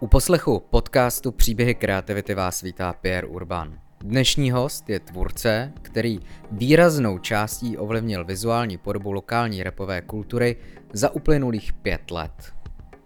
[0.00, 3.78] U poslechu podcastu Příběhy kreativity vás vítá Pierre Urban.
[4.00, 6.20] Dnešní host je tvůrce, který
[6.50, 10.56] výraznou částí ovlivnil vizuální podobu lokální repové kultury
[10.92, 12.52] za uplynulých pět let.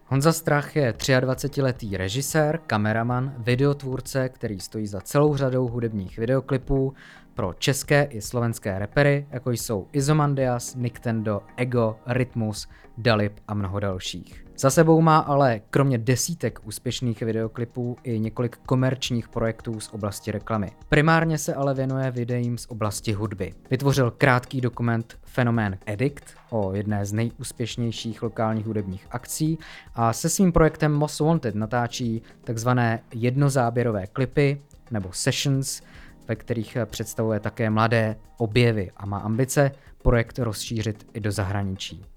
[0.06, 6.94] Honza Strach je 23-letý režisér, kameraman, videotvůrce, který stojí za celou řadou hudebních videoklipů
[7.34, 14.43] pro české i slovenské repery, jako jsou Izomandias, Nictendo, Ego, Rytmus, Dalip a mnoho dalších.
[14.58, 20.72] Za sebou má ale kromě desítek úspěšných videoklipů i několik komerčních projektů z oblasti reklamy.
[20.88, 23.54] Primárně se ale věnuje videím z oblasti hudby.
[23.70, 29.58] Vytvořil krátký dokument Fenomén Edict o jedné z nejúspěšnějších lokálních hudebních akcí
[29.94, 34.60] a se svým projektem Most Wanted natáčí takzvané jednozáběrové klipy
[34.90, 35.82] nebo sessions,
[36.28, 42.13] ve kterých představuje také mladé objevy a má ambice projekt rozšířit i do zahraničí.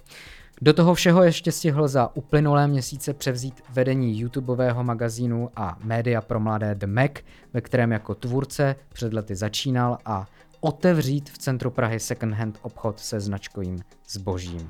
[0.61, 6.39] Do toho všeho ještě stihl za uplynulé měsíce převzít vedení YouTubeového magazínu a média pro
[6.39, 7.11] mladé The Mac,
[7.53, 10.27] ve kterém jako tvůrce před lety začínal a
[10.59, 14.69] otevřít v centru Prahy second-hand obchod se značkovým zbožím.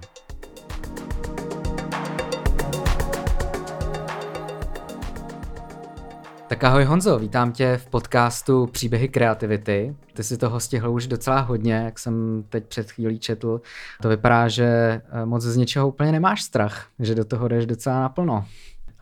[6.48, 9.96] Tak ahoj Honzo, vítám tě v podcastu Příběhy kreativity.
[10.14, 13.62] Ty si toho stihl už docela hodně, jak jsem teď před chvílí četl.
[14.02, 18.00] To vypadá, že eh, moc z něčeho úplně nemáš strach, že do toho jdeš docela
[18.00, 18.46] naplno.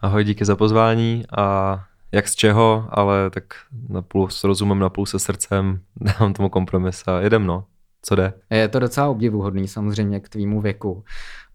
[0.01, 1.79] Ahoj, díky za pozvání a
[2.11, 3.43] jak z čeho, ale tak
[3.89, 5.79] napůl s rozumem, napůl se srdcem
[6.19, 7.63] dám tomu kompromis a jedem no
[8.05, 8.33] co jde.
[8.49, 11.03] Je to docela obdivuhodný samozřejmě k tvýmu věku.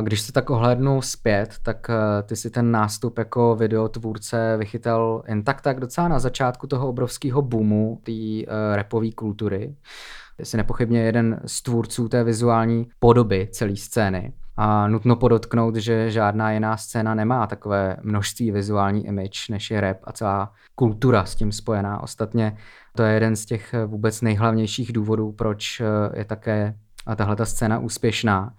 [0.02, 5.42] Když se tak ohlédnu zpět, tak eh, ty si ten nástup jako videotvůrce vychytal jen
[5.44, 9.74] tak tak docela na začátku toho obrovského boomu té uh, rapové kultury.
[10.42, 14.32] Jsi nepochybně jeden z tvůrců té vizuální podoby celé scény.
[14.56, 19.96] A nutno podotknout, že žádná jiná scéna nemá takové množství vizuální image, než je rap
[20.04, 22.02] a celá kultura s tím spojená.
[22.02, 22.56] Ostatně
[22.96, 25.82] to je jeden z těch vůbec nejhlavnějších důvodů, proč
[26.14, 26.74] je také
[27.16, 28.54] tahle ta scéna úspěšná.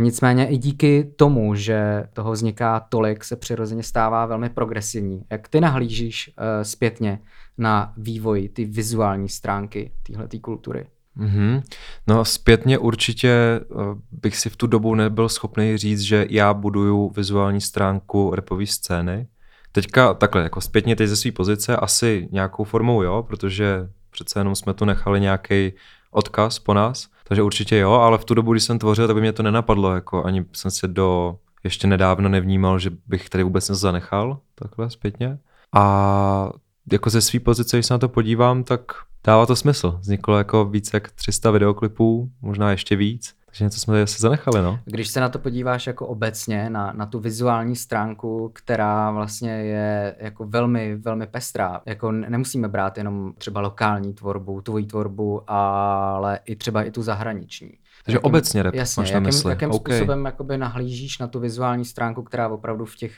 [0.00, 5.22] Nicméně i díky tomu, že toho vzniká tolik, se přirozeně stává velmi progresivní.
[5.30, 7.18] Jak ty nahlížíš zpětně
[7.58, 10.86] na vývoj ty vizuální stránky téhle kultury?
[11.18, 11.62] Mm-hmm.
[12.06, 13.64] No zpětně určitě eh,
[14.12, 19.26] bych si v tu dobu nebyl schopný říct, že já buduju vizuální stránku repové scény.
[19.72, 24.54] Teďka takhle, jako zpětně teď ze své pozice asi nějakou formou jo, protože přece jenom
[24.54, 25.72] jsme tu nechali nějaký
[26.10, 29.20] odkaz po nás, takže určitě jo, ale v tu dobu, když jsem tvořil, tak by
[29.20, 33.68] mě to nenapadlo, jako ani jsem se do ještě nedávno nevnímal, že bych tady vůbec
[33.68, 35.38] něco zanechal, takhle zpětně.
[35.72, 36.50] A
[36.92, 38.92] jako ze své pozice, když se na to podívám, tak
[39.24, 39.98] dává to smysl.
[40.00, 43.34] Vzniklo jako více jak 300 videoklipů, možná ještě víc.
[43.52, 44.78] Takže něco jsme se zanechali, no.
[44.84, 50.16] Když se na to podíváš jako obecně, na, na tu vizuální stránku, která vlastně je
[50.18, 56.56] jako velmi, velmi pestrá, jako nemusíme brát jenom třeba lokální tvorbu, tvoji tvorbu, ale i
[56.56, 57.70] třeba i tu zahraniční.
[58.04, 59.50] Takže jakým, obecně rap jasně, máš jakým, na mysli.
[59.50, 59.96] jakým okay.
[59.96, 63.12] způsobem jakoby nahlížíš na tu vizuální stránku, která opravdu v těch,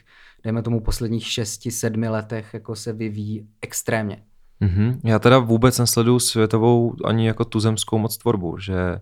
[0.44, 4.22] dejme tomu, posledních šesti, sedmi letech jako se vyvíjí extrémně?
[4.62, 4.98] Mm-hmm.
[5.04, 9.00] Já teda vůbec nesleduju světovou ani jako tuzemskou moc tvorbu, že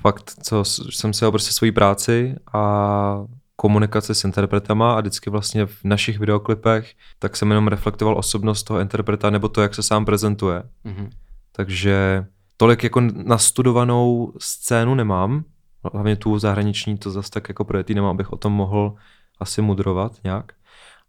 [0.00, 3.24] fakt, co jsem si prostě svoji práci a
[3.56, 8.80] komunikace s interpretama a vždycky vlastně v našich videoklipech, tak jsem jenom reflektoval osobnost toho
[8.80, 10.62] interpreta nebo to, jak se sám prezentuje.
[10.84, 11.08] Mm-hmm.
[11.52, 15.44] Takže tolik jako nastudovanou scénu nemám,
[15.92, 18.94] hlavně tu zahraniční, to zase tak jako projetý nemám, abych o tom mohl
[19.40, 20.52] asi mudrovat nějak,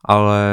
[0.06, 0.44] ale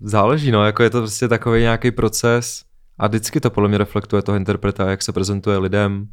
[0.00, 2.64] záleží, no, jako je to prostě takový nějaký proces
[2.98, 6.08] a vždycky to podle mě reflektuje toho interpreta, jak se prezentuje lidem,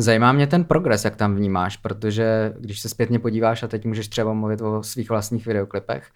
[0.00, 4.08] Zajímá mě ten progres, jak tam vnímáš, protože když se zpětně podíváš, a teď můžeš
[4.08, 6.10] třeba mluvit o svých vlastních videoklipech,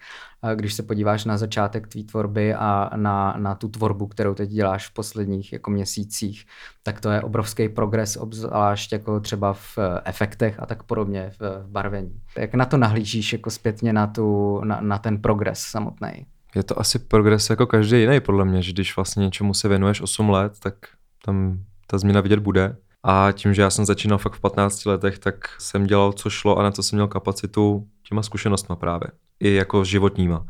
[0.55, 4.87] když se podíváš na začátek tvý tvorby a na, na tu tvorbu, kterou teď děláš
[4.87, 6.45] v posledních jako měsících,
[6.83, 12.21] tak to je obrovský progres, obzvlášť jako třeba v efektech a tak podobně, v, barvení.
[12.37, 16.25] Jak na to nahlížíš jako zpětně na, tu, na, na ten progres samotný?
[16.55, 20.01] Je to asi progres jako každý jiný, podle mě, že když vlastně něčemu se věnuješ
[20.01, 20.75] 8 let, tak
[21.25, 22.75] tam ta změna vidět bude.
[23.03, 26.57] A tím, že já jsem začínal fakt v 15 letech, tak jsem dělal, co šlo
[26.59, 29.07] a na co jsem měl kapacitu těma zkušenostma právě.
[29.39, 30.45] I jako životníma.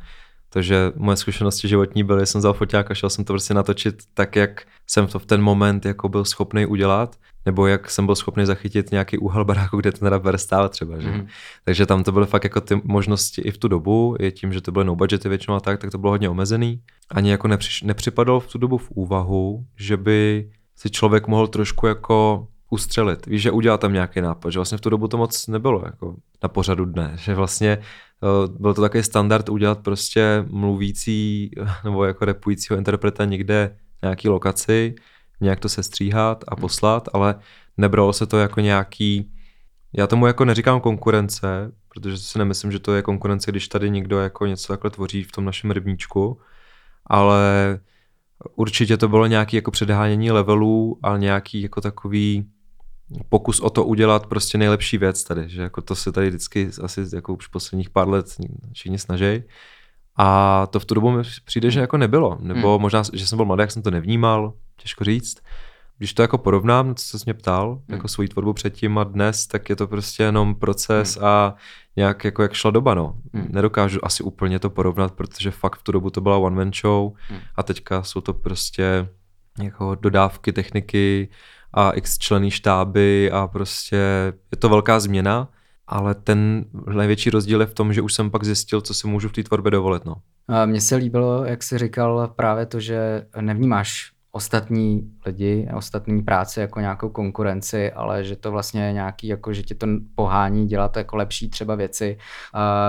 [0.49, 4.35] Takže moje zkušenosti životní byly, jsem vzal foťák a šel jsem to prostě natočit tak,
[4.35, 7.15] jak jsem to v ten moment jako byl schopný udělat,
[7.45, 10.99] nebo jak jsem byl schopný zachytit nějaký úhel baráku, kde ten rapper stál třeba.
[10.99, 11.11] Že?
[11.11, 11.27] Mm.
[11.65, 14.61] Takže tam to byly fakt jako ty možnosti i v tu dobu, i tím, že
[14.61, 16.81] to byly no budgety většinou a tak, tak to bylo hodně omezený.
[17.11, 21.87] Ani jako nepřiš, nepřipadalo v tu dobu v úvahu, že by si člověk mohl trošku
[21.87, 23.25] jako ustřelit.
[23.25, 26.15] Víš, že udělat tam nějaký nápad, že vlastně v tu dobu to moc nebylo jako
[26.43, 31.51] na pořadu dne, že vlastně eh, byl to takový standard udělat prostě mluvící
[31.83, 34.95] nebo jako repujícího interpreta někde nějaký lokaci,
[35.41, 37.35] nějak to sestříhat a poslat, ale
[37.77, 39.31] nebralo se to jako nějaký,
[39.93, 44.19] já tomu jako neříkám konkurence, protože si nemyslím, že to je konkurence, když tady někdo
[44.19, 46.41] jako něco takhle tvoří v tom našem rybníčku,
[47.05, 47.79] ale
[48.55, 52.45] určitě to bylo nějaký jako předhánění levelů a nějaký jako takový
[53.29, 57.05] pokus o to udělat prostě nejlepší věc tady, že jako to se tady vždycky asi
[57.13, 58.25] jako už posledních pár let
[58.73, 59.43] všichni snaží.
[60.17, 62.37] A to v tu dobu mi přijde, že jako nebylo.
[62.41, 62.81] Nebo hmm.
[62.81, 65.37] možná, že jsem byl mladý, jak jsem to nevnímal, těžko říct.
[65.97, 67.81] Když to jako porovnám, co jsi mě ptal, hmm.
[67.89, 71.25] jako svoji tvorbu předtím a dnes, tak je to prostě jenom proces hmm.
[71.25, 71.55] a
[71.95, 73.15] nějak jako jak šla doba, no.
[73.33, 73.47] Hmm.
[73.49, 77.11] Nedokážu asi úplně to porovnat, protože fakt v tu dobu to byla one man show
[77.27, 77.39] hmm.
[77.55, 79.07] a teďka jsou to prostě
[79.63, 81.29] jako dodávky techniky
[81.73, 83.95] a x členy štáby a prostě
[84.51, 85.49] je to velká změna,
[85.87, 89.29] ale ten největší rozdíl je v tom, že už jsem pak zjistil, co si můžu
[89.29, 90.15] v té tvorbě dovolit, no.
[90.65, 96.79] Mně se líbilo, jak jsi říkal, právě to, že nevnímáš ostatní lidi, ostatní práce jako
[96.79, 101.15] nějakou konkurenci, ale že to vlastně je nějaký, jako že tě to pohání dělat jako
[101.15, 102.17] lepší třeba věci.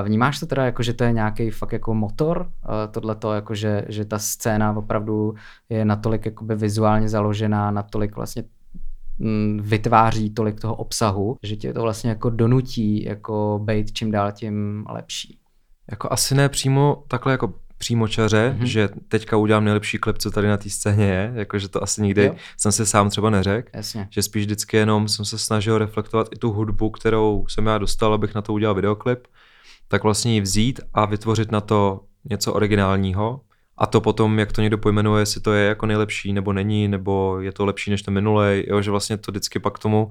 [0.03, 2.51] Vnímáš to teda jako, že to je nějaký fakt jako motor,
[2.91, 5.35] tohle to jako, že, že ta scéna opravdu
[5.69, 8.45] je natolik jakoby vizuálně založená, natolik vlastně
[9.19, 14.33] mm, vytváří tolik toho obsahu, že tě to vlastně jako donutí jako být čím dál
[14.33, 15.39] tím lepší.
[15.91, 17.53] Jako asi ne přímo takhle jako
[17.85, 18.65] přímočaře, mm-hmm.
[18.65, 22.25] že teďka udělám nejlepší klip, co tady na té scéně je, jakože to asi nikdy
[22.25, 22.35] jo.
[22.57, 23.71] jsem se sám třeba neřekl,
[24.11, 28.15] že spíš vždycky jenom jsem se snažil reflektovat i tu hudbu, kterou jsem já dostal,
[28.15, 29.27] abych na to udělal videoklip,
[29.89, 33.41] tak vlastně ji vzít a vytvořit na to něco originálního
[33.77, 37.41] a to potom, jak to někdo pojmenuje, jestli to je jako nejlepší nebo není, nebo
[37.41, 40.11] je to lepší než ten minulej, jo, že vlastně to vždycky pak tomu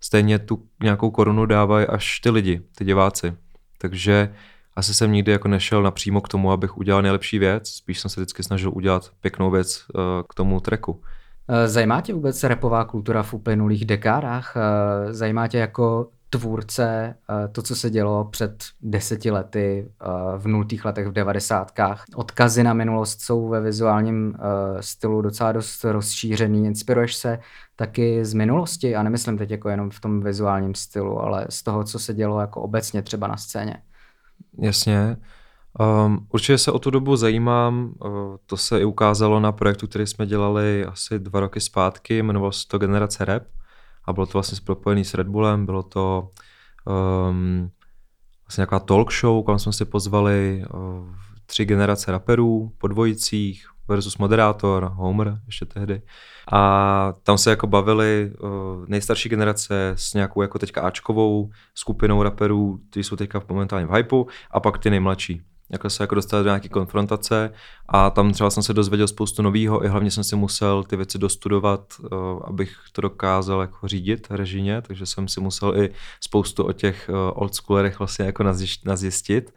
[0.00, 3.34] stejně tu nějakou korunu dávají až ty lidi, ty diváci.
[3.78, 4.34] Takže
[4.76, 8.20] asi jsem nikdy jako nešel napřímo k tomu, abych udělal nejlepší věc, spíš jsem se
[8.20, 11.00] vždycky snažil udělat pěknou věc uh, k tomu treku.
[11.48, 14.56] Eh, zajímá tě vůbec repová kultura v uplynulých dekádách?
[14.56, 17.14] Eh, zajímá tě jako tvůrce
[17.52, 19.88] to, co se dělo před deseti lety,
[20.36, 22.04] v nultých letech, v devadesátkách.
[22.14, 24.34] Odkazy na minulost jsou ve vizuálním
[24.80, 26.66] stylu docela dost rozšířený.
[26.66, 27.38] Inspiruješ se
[27.76, 31.84] taky z minulosti a nemyslím teď jako jenom v tom vizuálním stylu, ale z toho,
[31.84, 33.82] co se dělo jako obecně třeba na scéně.
[34.58, 35.16] Jasně.
[36.06, 38.10] Um, určitě se o tu dobu zajímám, uh,
[38.46, 42.68] to se i ukázalo na projektu, který jsme dělali asi dva roky zpátky, jmenovalo se
[42.68, 43.42] to Generace Rap
[44.04, 46.30] a bylo to vlastně propojený s Red Bullem, bylo to
[46.86, 47.70] um,
[48.46, 51.14] vlastně nějaká talk show, kam jsme si pozvali uh,
[51.46, 56.02] tři generace raperů po dvojicích versus moderátor, Homer ještě tehdy.
[56.52, 58.48] A tam se jako bavili uh,
[58.86, 64.26] nejstarší generace s nějakou jako teďka Ačkovou skupinou raperů, kteří jsou teďka momentálně v hypeu,
[64.50, 65.42] a pak ty nejmladší.
[65.70, 67.50] Jako se jako dostali do nějaké konfrontace
[67.88, 71.18] a tam třeba jsem se dozvěděl spoustu nového i hlavně jsem si musel ty věci
[71.18, 72.08] dostudovat, uh,
[72.44, 75.90] abych to dokázal jako řídit režině, takže jsem si musel i
[76.20, 78.44] spoustu o těch uh, oldschoolerech vlastně jako
[78.84, 79.54] nazjistit.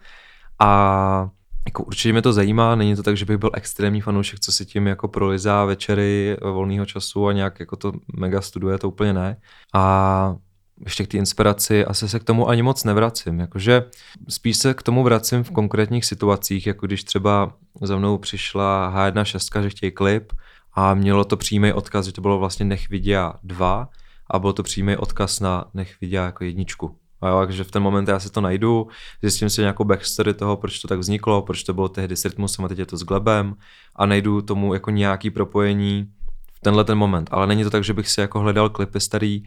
[0.59, 1.30] A
[1.67, 4.65] jako určitě mě to zajímá, není to tak, že bych byl extrémní fanoušek, co si
[4.65, 9.37] tím jako prolizá večery volného času a nějak jako to mega studuje, to úplně ne.
[9.73, 10.35] A
[10.83, 13.39] ještě k té inspiraci asi se k tomu ani moc nevracím.
[13.39, 13.83] Jakože
[14.29, 19.61] spíš se k tomu vracím v konkrétních situacích, jako když třeba za mnou přišla H1.6,
[19.61, 20.33] že chtějí klip
[20.73, 23.89] a mělo to přímý odkaz, že to bylo vlastně Nech vidět 2
[24.31, 26.95] a byl to přímý odkaz na Nech vidět jako jedničku.
[27.21, 28.88] A jo, takže v ten moment já si to najdu,
[29.21, 32.66] zjistím si nějakou backstory toho, proč to tak vzniklo, proč to bylo tehdy s Rytmusem
[32.66, 33.56] a teď je to s Glebem
[33.95, 36.12] a najdu tomu jako nějaký propojení
[36.54, 37.30] v tenhle ten moment.
[37.31, 39.44] Ale není to tak, že bych si jako hledal klipy starý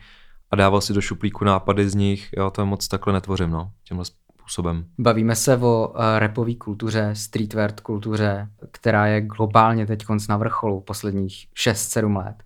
[0.51, 4.05] a dával si do šuplíku nápady z nich, jo, to moc takhle netvořím, no, tímhle
[4.51, 4.85] způsobem.
[4.99, 11.47] Bavíme se o uh, rapové kultuře, streetwear kultuře, která je globálně teď na vrcholu posledních
[11.57, 12.43] 6-7 let.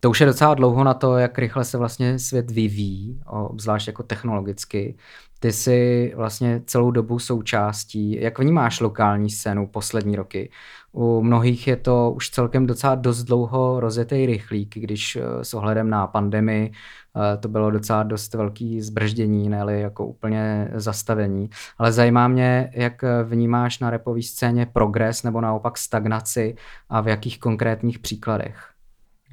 [0.00, 4.02] To už je docela dlouho na to, jak rychle se vlastně svět vyvíjí, obzvlášť jako
[4.02, 4.96] technologicky.
[5.40, 10.50] Ty jsi vlastně celou dobu součástí, jak vnímáš lokální scénu poslední roky?
[10.92, 15.90] U mnohých je to už celkem docela dost dlouho rozjetý rychlík, když eh, s ohledem
[15.90, 21.50] na pandemii eh, to bylo docela dost velký zbrždění, ne jako úplně zastavení.
[21.78, 26.54] Ale zajímá mě, jak vnímáš na repové scéně progres nebo naopak stagnaci
[26.88, 28.69] a v jakých konkrétních příkladech?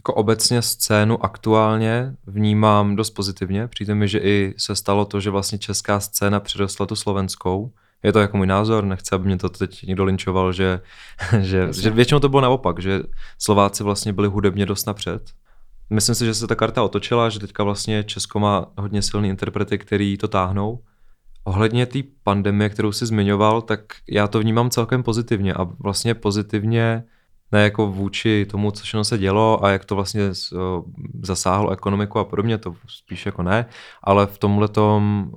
[0.07, 3.67] Jako obecně scénu aktuálně vnímám dost pozitivně.
[3.67, 7.71] Přijde mi, že i se stalo to, že vlastně česká scéna přirostla tu slovenskou.
[8.03, 10.81] Je to jako můj názor, nechci, aby mě to teď někdo linčoval, že,
[11.41, 13.03] že, že většinou to bylo naopak, že
[13.39, 15.31] Slováci vlastně byli hudebně dost napřed.
[15.89, 19.77] myslím si, že se ta karta otočila, že teďka vlastně Česko má hodně silný interprety,
[19.77, 20.79] který to táhnou.
[21.43, 27.03] Ohledně té pandemie, kterou jsi zmiňoval, tak já to vnímám celkem pozitivně a vlastně pozitivně
[27.51, 30.29] ne jako vůči tomu, co všechno se dělo a jak to vlastně
[31.21, 33.65] zasáhlo ekonomiku a podobně, to spíš jako ne,
[34.03, 35.31] ale v tomhletom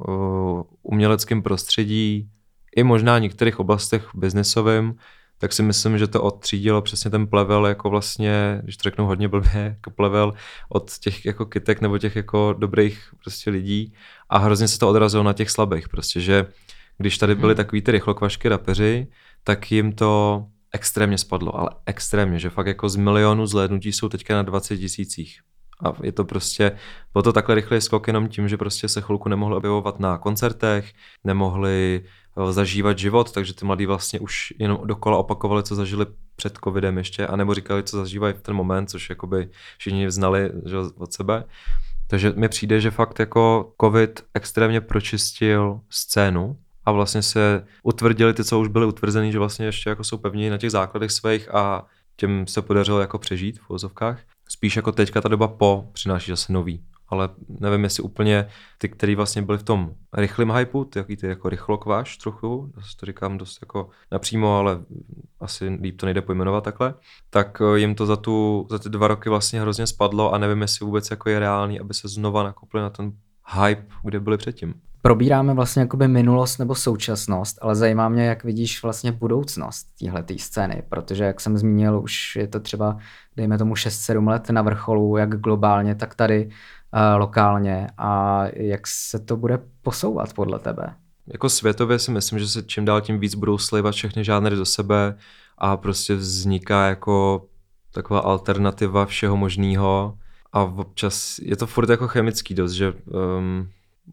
[0.82, 2.28] uměleckém prostředí
[2.76, 4.94] i možná v některých oblastech biznesovým,
[5.38, 9.28] tak si myslím, že to odtřídilo přesně ten plevel jako vlastně, když to řeknu hodně
[9.28, 10.32] blbě, jako plevel
[10.68, 13.94] od těch jako kytek nebo těch jako dobrých prostě lidí
[14.28, 16.46] a hrozně se to odrazilo na těch slabých prostě, že
[16.98, 17.56] když tady byli hmm.
[17.56, 19.06] takový ty rychlokvašky rapeři,
[19.44, 24.34] tak jim to extrémně spadlo, ale extrémně, že fakt jako z milionu zhlédnutí jsou teďka
[24.34, 25.40] na 20 tisících.
[25.84, 26.72] A je to prostě,
[27.12, 30.92] bylo to takhle rychlý skok jenom tím, že prostě se chvilku nemohli objevovat na koncertech,
[31.24, 36.58] nemohli eh, zažívat život, takže ty mladí vlastně už jenom dokola opakovali, co zažili před
[36.64, 39.48] covidem ještě, anebo říkali, co zažívají v ten moment, což jakoby
[39.78, 41.44] všichni znali že, od sebe.
[42.06, 48.44] Takže mi přijde, že fakt jako covid extrémně pročistil scénu a vlastně se utvrdili ty,
[48.44, 51.86] co už byly utvrzený, že vlastně ještě jako jsou pevní na těch základech svých a
[52.16, 54.20] těm se podařilo jako přežít v vozovkách.
[54.48, 56.84] Spíš jako teďka ta doba po přináší zase nový.
[57.08, 61.26] Ale nevím, jestli úplně ty, který vlastně byli v tom rychlém hypeu, ty, jaký ty
[61.26, 64.80] jako rychlokváš trochu, to říkám dost jako napřímo, ale
[65.40, 66.94] asi líp to nejde pojmenovat takhle,
[67.30, 70.62] tak eh, jim to za, tu, za ty dva roky vlastně hrozně spadlo a nevím,
[70.62, 73.12] jestli vůbec jako je reálný, aby se znova nakopli na ten
[73.60, 78.82] hype, kde byli předtím probíráme vlastně jakoby minulost nebo současnost, ale zajímá mě, jak vidíš
[78.82, 82.96] vlastně budoucnost téhle scény, protože jak jsem zmínil, už je to třeba,
[83.36, 86.50] dejme tomu 6-7 let na vrcholu, jak globálně, tak tady uh,
[87.18, 90.94] lokálně a jak se to bude posouvat podle tebe?
[91.26, 94.64] Jako světově si myslím, že se čím dál tím víc budou slivat všechny žánry do
[94.64, 95.14] sebe
[95.58, 97.46] a prostě vzniká jako
[97.92, 100.18] taková alternativa všeho možného
[100.52, 103.68] a občas je to furt jako chemický dost, že um,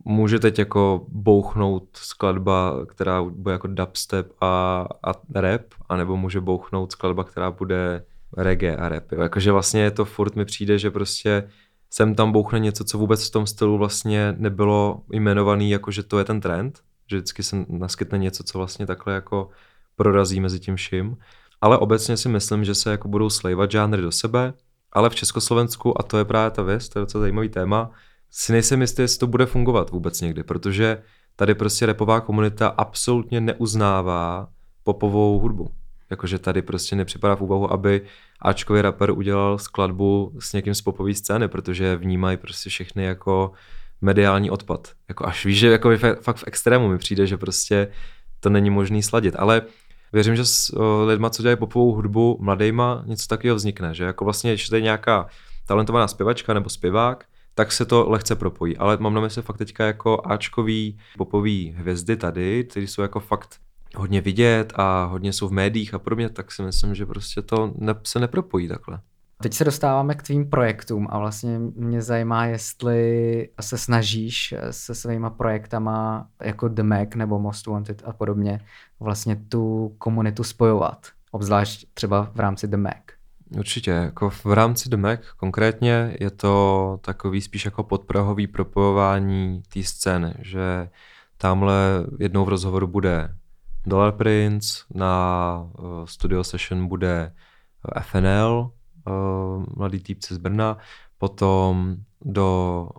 [0.05, 6.91] může teď jako bouchnout skladba, která bude jako dubstep a, a rap, anebo může bouchnout
[6.91, 8.05] skladba, která bude
[8.37, 9.11] reggae a rap.
[9.11, 9.21] Jo.
[9.21, 11.49] Jakože vlastně to furt mi přijde, že prostě
[11.89, 16.19] sem tam bouchne něco, co vůbec v tom stylu vlastně nebylo jmenovaný, jako že to
[16.19, 16.79] je ten trend,
[17.09, 19.49] že vždycky se naskytne něco, co vlastně takhle jako
[19.95, 21.17] prorazí mezi tím vším.
[21.61, 24.53] Ale obecně si myslím, že se jako budou slejvat žánry do sebe,
[24.93, 27.91] ale v Československu, a to je právě ta věc, to je docela zajímavý téma,
[28.31, 31.01] si nejsem jistý, jestli to bude fungovat vůbec někdy, protože
[31.35, 34.47] tady prostě repová komunita absolutně neuznává
[34.83, 35.71] popovou hudbu.
[36.09, 38.01] Jakože tady prostě nepřipadá v úvahu, aby
[38.41, 43.51] Ačkový rapper udělal skladbu s někým z popové scény, protože vnímají prostě všechny jako
[44.01, 44.91] mediální odpad.
[45.09, 45.89] Jako až víš, že jako
[46.21, 47.87] fakt v extrému mi přijde, že prostě
[48.39, 49.35] to není možný sladit.
[49.37, 49.61] Ale
[50.13, 53.93] věřím, že s lidma, co dělají popovou hudbu, mladejma, něco takového vznikne.
[53.93, 55.27] Že jako vlastně, když je nějaká
[55.65, 57.25] talentovaná zpěvačka nebo zpěvák,
[57.57, 58.77] tak se to lehce propojí.
[58.77, 63.59] Ale mám na mysli fakt teďka jako Ačkový popový hvězdy tady, které jsou jako fakt
[63.95, 67.73] hodně vidět a hodně jsou v médiích a podobně, tak si myslím, že prostě to
[67.77, 68.99] ne, se nepropojí takhle.
[69.41, 75.29] Teď se dostáváme k tvým projektům a vlastně mě zajímá, jestli se snažíš se svýma
[75.29, 78.61] projektama jako The Mac nebo Most Wanted a podobně
[78.99, 83.16] vlastně tu komunitu spojovat, obzvlášť třeba v rámci The Mac.
[83.49, 90.33] Určitě, jako v rámci Mac konkrétně je to takový spíš jako podprahový propojování té scény,
[90.39, 90.89] že
[91.37, 93.35] tamhle jednou v rozhovoru bude
[93.85, 97.33] Dollar Prince, na uh, studio session bude
[97.95, 98.71] eh, FNL,
[99.07, 100.77] uh, mladý týpci z Brna,
[101.17, 102.89] potom do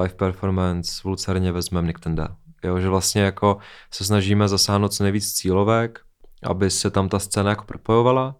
[0.00, 2.36] live performance v Lucerně vezmeme Nick Tenda.
[2.64, 3.58] Jo, že vlastně jako
[3.90, 6.00] se snažíme zasáhnout co nejvíc cílovek,
[6.42, 8.36] aby se tam ta scéna jako propojovala,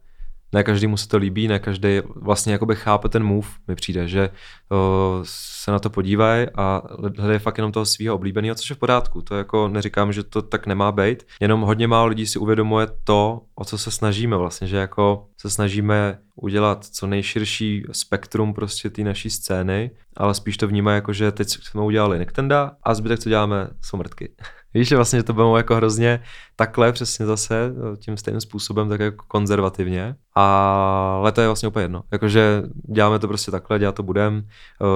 [0.53, 4.31] ne každému se to líbí, ne každý vlastně jakoby chápe ten move, mi přijde, že
[4.71, 6.83] o, se na to podívají a
[7.19, 9.23] hledají fakt jenom toho svého oblíbeného, což je v pořádku.
[9.23, 13.41] To jako neříkám, že to tak nemá být, jenom hodně málo lidí si uvědomuje to,
[13.55, 19.03] o co se snažíme vlastně, že jako se snažíme udělat co nejširší spektrum prostě té
[19.03, 23.29] naší scény, ale spíš to vnímá jako, že teď jsme udělali Nektenda a zbytek, co
[23.29, 24.29] děláme, jsou mrtky.
[24.75, 26.23] Víš, že vlastně to bylo jako hrozně
[26.57, 30.15] takhle přesně zase, tím stejným způsobem, tak jako konzervativně.
[30.35, 32.03] Ale to je vlastně úplně jedno.
[32.13, 32.63] Jakože
[32.95, 34.49] děláme to prostě takhle, dělat to budem,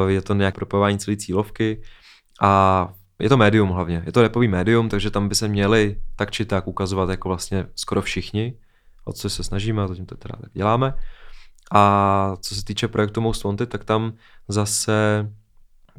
[0.07, 1.83] je to nějak propojování celé cílovky
[2.41, 4.03] a je to médium hlavně.
[4.07, 7.67] Je to repový médium, takže tam by se měli tak či tak ukazovat jako vlastně
[7.75, 8.55] skoro všichni,
[9.05, 10.95] o co se snažíme a zatím to teda tak děláme.
[11.73, 14.13] A co se týče projektu Most Wanted, tak tam
[14.49, 15.31] zase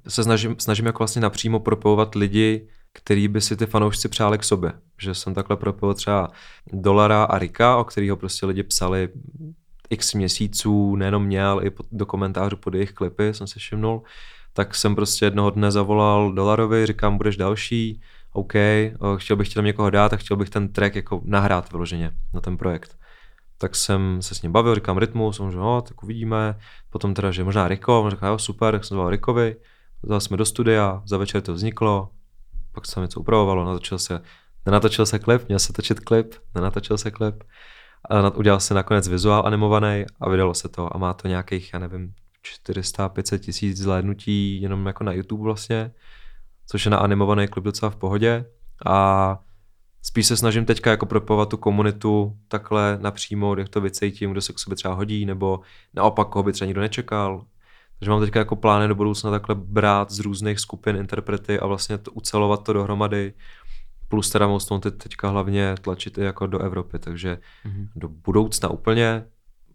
[0.08, 4.44] se snažím, snažím jako vlastně napřímo propojovat lidi, který by si ty fanoušci přáli k
[4.44, 4.72] sobě.
[5.02, 6.32] Že jsem takhle propojil třeba
[6.74, 9.10] Dolara a Rika, o kterého prostě lidi psali
[9.90, 14.04] x měsíců, nejenom mě, ale i do komentářů pod jejich klipy jsem se všimnul,
[14.54, 18.02] tak jsem prostě jednoho dne zavolal Dolarovi, říkám, budeš další,
[18.34, 18.54] OK,
[19.18, 22.58] chtěl bych tam někoho dát a chtěl bych ten track jako nahrát vyloženě na ten
[22.58, 22.98] projekt.
[23.58, 26.60] Tak jsem se s ním bavil, říkám rytmus, on že no, tak uvidíme.
[26.90, 29.56] Potom teda, že možná Riko, on říká, jo, super, tak jsem zval Rikovi,
[30.04, 32.10] vzal jsme do studia, za večer to vzniklo,
[32.76, 34.22] pak se něco upravovalo, natočil se,
[34.66, 37.44] nenatočil se klip, měl se točit klip, nenatočil se klip,
[38.10, 40.96] a udělal se nakonec vizuál animovaný a vydalo se to.
[40.96, 42.14] A má to nějakých, já nevím,
[42.70, 45.92] 400-500 tisíc zhlédnutí jenom jako na YouTube vlastně,
[46.68, 48.46] což je na animovaný klip docela v pohodě.
[48.86, 49.40] A
[50.02, 54.54] spíš se snažím teďka jako propovat tu komunitu takhle napřímo, jak to vycejtím, kdo se
[54.54, 55.60] k sobě třeba hodí, nebo
[55.94, 57.46] naopak, koho by třeba nikdo nečekal.
[58.00, 61.98] Takže mám teďka jako plány do budoucna takhle brát z různých skupin interprety a vlastně
[61.98, 63.34] to, ucelovat to dohromady.
[64.08, 67.88] Plus teda moc teď teďka hlavně tlačit i jako do Evropy, takže mm-hmm.
[67.96, 69.26] do budoucna úplně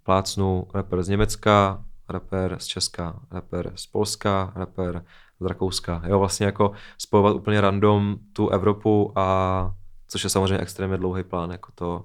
[0.02, 5.04] plácnu rapper z Německa, rapper z Česka, rapper z Polska, rapper
[5.40, 6.02] z Rakouska.
[6.06, 9.70] Jo, vlastně jako spojovat úplně random tu Evropu a
[10.08, 12.04] což je samozřejmě extrémně dlouhý plán, jako to,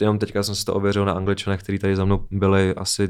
[0.00, 3.08] jenom teďka jsem si to ověřil na angličanech, kteří tady za mnou byli asi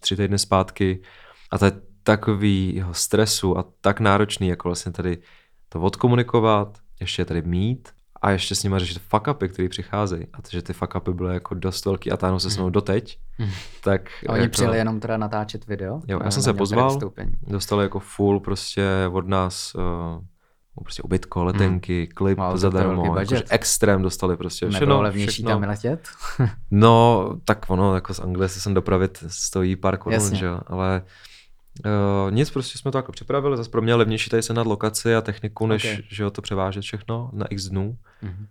[0.00, 1.02] tři týdny zpátky
[1.50, 5.18] a to je takový stresu a tak náročný, jako vlastně tady
[5.68, 7.88] to odkomunikovat, ještě je tady mít
[8.22, 10.26] a ještě s nimi řešit fuck upy, které přicházejí.
[10.32, 12.66] A to, že ty fuck upy byly jako dost velký a táhnou se s mnou
[12.66, 12.72] mhm.
[12.72, 13.50] doteď, mm.
[13.84, 14.10] tak...
[14.28, 14.52] A oni jako...
[14.52, 16.00] přijeli jenom teda natáčet video?
[16.08, 16.98] Jo, já jsem se pozval,
[17.42, 20.24] dostali jako full prostě od nás uh,
[20.82, 22.12] prostě ubytko, letenky, hmm.
[22.14, 24.80] klip wow, zadarmo, jakože extrém dostali prostě všechno.
[24.80, 25.50] Nebylo levnější všechno.
[25.50, 26.08] tam letět?
[26.70, 31.02] no, tak ono, jako z Anglie se sem dopravit stojí pár korun, že jo, ale
[31.86, 35.14] Uh, nic, prostě jsme to jako připravili, zase pro mě levnější tady se nad lokaci
[35.14, 36.02] a techniku, než okay.
[36.10, 37.98] že jo, to převážet všechno na x dnů.
[38.22, 38.46] Mm-hmm.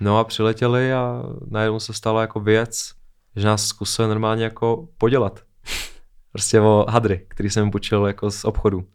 [0.00, 2.92] No a přiletěli a najednou se stala jako věc,
[3.36, 5.40] že nás zkusili normálně jako podělat.
[6.32, 8.86] prostě o hadry, který jsem půjčil jako z obchodu.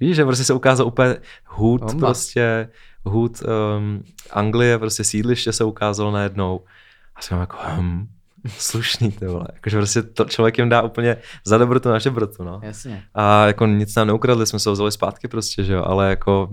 [0.00, 2.06] Víš, že prostě se ukázal úplně hud, Omba.
[2.06, 2.68] prostě
[3.04, 6.64] hud um, Anglie, prostě sídliště se ukázalo najednou.
[7.14, 8.08] A jsem jako, hm,
[8.58, 9.46] slušný, ty vole.
[9.54, 12.60] Jakože prostě to člověk jim dá úplně za dobrotu naše brotu, no.
[12.62, 13.02] Jasně.
[13.14, 16.48] A jako nic nám neukradli, jsme se ho vzali zpátky prostě, že jo, ale jako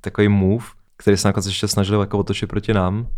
[0.00, 0.64] takový move,
[0.96, 3.08] který se nakonec ještě snažili jako otočit proti nám,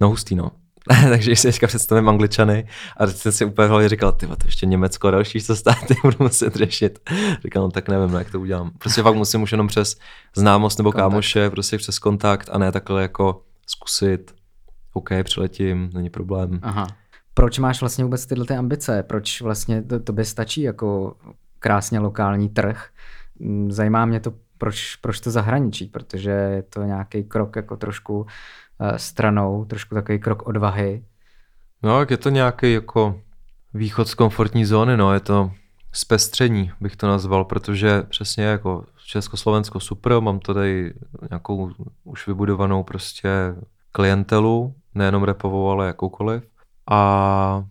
[0.00, 0.50] no hustý, no.
[1.08, 4.66] Takže si teďka představím angličany a teď jsem si úplně hlavně říkal, ty to ještě
[4.66, 7.10] Německo a další co státy budu muset řešit.
[7.44, 8.70] Říkal, no tak nevím, jak to udělám.
[8.78, 9.96] Prostě fakt musím už jenom přes
[10.36, 11.10] známost nebo kontakt.
[11.10, 14.34] kámoše, prostě přes kontakt a ne takhle jako zkusit,
[14.92, 16.60] OK, přiletím, není problém.
[16.62, 16.86] Aha.
[17.34, 19.02] Proč máš vlastně vůbec tyhle ty ambice?
[19.02, 21.16] Proč vlastně to, tobě stačí jako
[21.58, 22.88] krásně lokální trh?
[23.38, 28.26] Mm, zajímá mě to, proč, proč to zahraničí, protože je to nějaký krok jako trošku
[28.82, 31.04] Eh, stranou, trošku takový krok odvahy.
[31.82, 33.20] No, je to nějaký jako
[33.74, 35.50] východ z komfortní zóny, no, je to
[35.92, 40.94] zpestření, bych to nazval, protože přesně jako Československo super, mám tady
[41.30, 41.70] nějakou
[42.04, 43.28] už vybudovanou prostě
[43.92, 46.42] klientelu, nejenom repovou, ale jakoukoliv.
[46.90, 47.64] A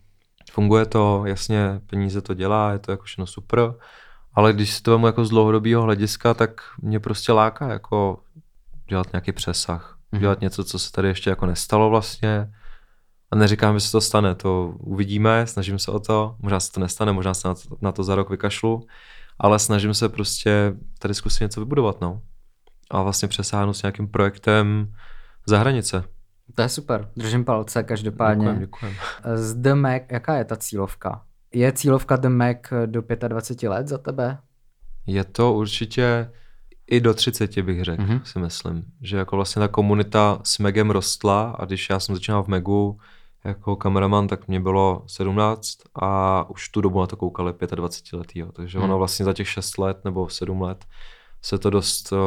[0.52, 3.74] funguje to, jasně, peníze to dělá, je to jako všechno super,
[4.34, 8.20] ale když si to vemu jako z dlouhodobého hlediska, tak mě prostě láká jako
[8.88, 10.36] dělat nějaký přesah mm-hmm.
[10.40, 12.52] něco, co se tady ještě jako nestalo vlastně.
[13.30, 16.80] A neříkám, že se to stane, to uvidíme, snažím se o to, možná se to
[16.80, 18.86] nestane, možná se na to, na to za rok vykašlu,
[19.38, 22.22] ale snažím se prostě tady zkusit něco vybudovat, no.
[22.90, 24.94] A vlastně přesáhnout s nějakým projektem
[25.46, 26.04] za hranice.
[26.54, 28.44] To je super, držím palce každopádně.
[28.44, 28.94] Děkujem, děkujem.
[29.34, 31.22] Z The Mac, jaká je ta cílovka?
[31.54, 34.38] Je cílovka The Mac do 25 let za tebe?
[35.06, 36.30] Je to určitě
[36.90, 38.22] i do 30 bych řekl, mm-hmm.
[38.22, 38.84] si myslím.
[39.00, 42.98] Že jako vlastně ta komunita s Megem rostla a když já jsem začínal v Megu
[43.44, 48.42] jako kameraman, tak mě bylo 17 a už tu dobu na to koukali 25 letý.
[48.52, 48.84] Takže mm.
[48.84, 50.84] ono vlastně za těch 6 let nebo 7 let
[51.42, 52.18] se to dost uh,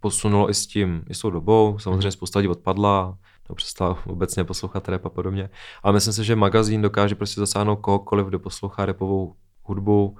[0.00, 1.78] posunulo i s tím, i s tou dobou.
[1.78, 2.12] Samozřejmě mm.
[2.12, 5.50] spousta lidí odpadla, to přestala obecně poslouchat rap a podobně.
[5.82, 10.16] Ale myslím si, že magazín dokáže prostě zasáhnout kohokoliv, kdo poslouchá repovou hudbu,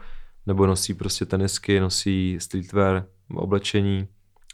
[0.47, 4.09] nebo nosí prostě tenisky, nosí streetwear, oblečení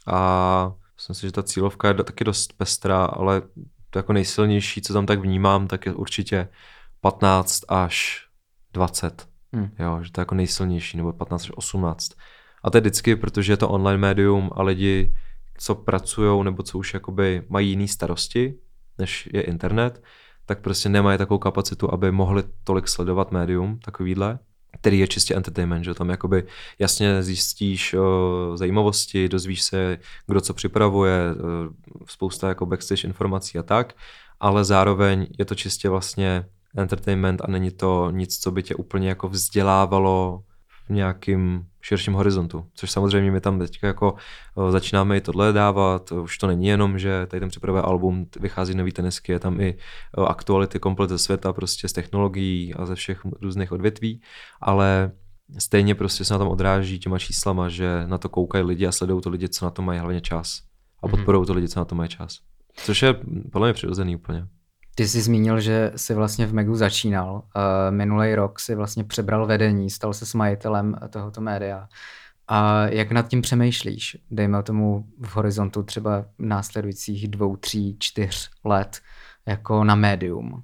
[0.07, 3.41] a myslím si, že ta cílovka je taky dost pestrá, ale
[3.89, 6.47] to jako nejsilnější, co tam tak vnímám, tak je určitě
[7.01, 8.27] 15 až
[8.73, 9.27] 20.
[9.53, 9.69] Hmm.
[9.79, 12.11] Jo, že to je jako nejsilnější, nebo 15 až 18.
[12.63, 15.13] A to je vždycky, protože je to online médium a lidi,
[15.57, 18.55] co pracují nebo co už jakoby mají jiný starosti,
[18.97, 20.03] než je internet,
[20.45, 24.39] tak prostě nemají takovou kapacitu, aby mohli tolik sledovat médium, takovýhle
[24.79, 26.43] který je čistě entertainment, že tam jakoby
[26.79, 31.69] jasně zjistíš o, zajímavosti, dozvíš se, kdo co připravuje, o,
[32.05, 33.93] spousta jako backstage informací a tak,
[34.39, 36.45] ale zároveň je to čistě vlastně
[36.77, 40.43] entertainment a není to nic, co by tě úplně jako vzdělávalo
[40.87, 42.65] v nějakým širším horizontu.
[42.73, 44.15] Což samozřejmě my tam teď jako
[44.69, 46.11] začínáme i tohle dávat.
[46.11, 49.77] Už to není jenom, že tady ten připravuje album, vychází nový tenisky, je tam i
[50.27, 54.21] aktuality komplet ze světa, prostě z technologií a ze všech různých odvětví,
[54.61, 55.11] ale
[55.57, 59.21] stejně prostě se na tom odráží těma číslama, že na to koukají lidi a sledují
[59.21, 60.61] to lidi, co na to mají hlavně čas.
[61.03, 61.15] A mhm.
[61.15, 62.39] podporují to lidi, co na to mají čas.
[62.75, 63.15] Což je
[63.51, 64.47] podle mě přirozený úplně.
[64.95, 67.33] Ty jsi zmínil, že jsi vlastně v Megu začínal.
[67.33, 67.41] Uh,
[67.89, 71.87] minulý rok si vlastně přebral vedení, stal se s majitelem tohoto média.
[72.47, 78.99] A jak nad tím přemýšlíš, dejme tomu v horizontu třeba následujících dvou, tří, čtyř let,
[79.45, 80.63] jako na médium?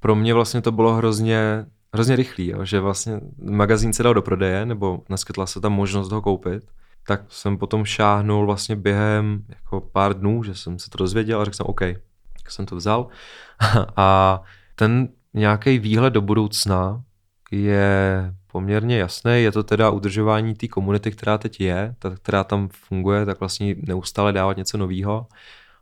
[0.00, 4.22] Pro mě vlastně to bylo hrozně, hrozně rychlý, jo, že vlastně magazín se dal do
[4.22, 6.62] prodeje, nebo naskytla se tam možnost ho koupit,
[7.06, 11.44] tak jsem potom šáhnul vlastně během jako pár dnů, že jsem se to dozvěděl a
[11.44, 11.80] řekl jsem OK,
[12.44, 13.06] tak jsem to vzal
[13.96, 14.42] a
[14.74, 17.02] ten nějaký výhled do budoucna
[17.50, 19.32] je poměrně jasný.
[19.42, 23.74] Je to teda udržování té komunity, která teď je, ta, která tam funguje, tak vlastně
[23.78, 25.26] neustále dávat něco nového.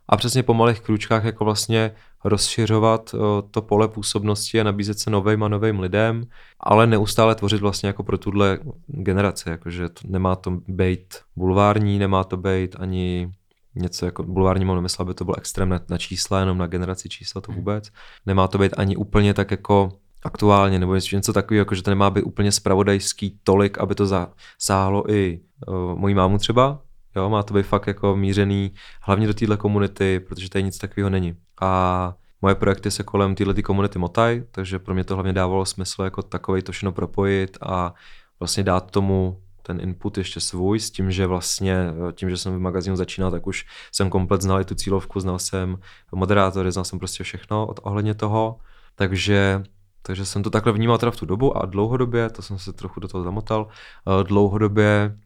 [0.07, 1.91] A přesně po malých kručkách jako vlastně
[2.23, 3.15] rozšiřovat
[3.51, 6.23] to pole působnosti a nabízet se novým a novým lidem,
[6.59, 12.23] ale neustále tvořit vlastně jako pro tuhle generaci, jakože to, nemá to být bulvární, nemá
[12.23, 13.31] to být ani
[13.75, 17.09] něco jako bulvární mám nemyslel, aby to bylo extrém na, na čísla, jenom na generaci
[17.09, 17.59] čísla to hmm.
[17.59, 17.89] vůbec.
[18.25, 19.91] Nemá to být ani úplně tak jako
[20.25, 25.11] aktuálně, nebo něco takového, jako že to nemá být úplně spravodajský tolik, aby to zasáhlo
[25.11, 26.81] i uh, mojí mámu třeba,
[27.15, 31.09] jo, má to být fakt jako mířený hlavně do téhle komunity, protože tady nic takového
[31.09, 31.35] není.
[31.61, 36.03] A moje projekty se kolem téhle komunity motají, takže pro mě to hlavně dávalo smysl
[36.03, 37.93] jako takovej to všechno propojit a
[38.39, 41.75] vlastně dát tomu ten input ještě svůj s tím, že vlastně
[42.11, 45.39] tím, že jsem v magazínu začínal, tak už jsem komplet znal i tu cílovku, znal
[45.39, 45.77] jsem
[46.11, 48.59] moderátory, znal jsem prostě všechno od ohledně toho,
[48.95, 49.63] takže
[50.05, 52.99] takže jsem to takhle vnímal teda v tu dobu a dlouhodobě, to jsem se trochu
[52.99, 55.17] do toho zamotal, eh, dlouhodobě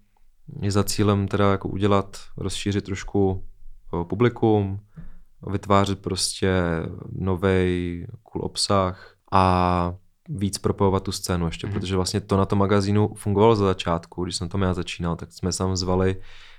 [0.61, 3.43] je za cílem teda jako udělat, rozšířit trošku
[3.93, 4.79] eh, publikum,
[5.47, 6.53] vytvářet prostě
[7.11, 9.93] nový cool obsah a
[10.29, 11.73] víc propojovat tu scénu ještě, mm.
[11.73, 15.33] protože vlastně to na tom magazínu fungovalo za začátku, když jsem tam já začínal, tak
[15.33, 16.15] jsme tam zvali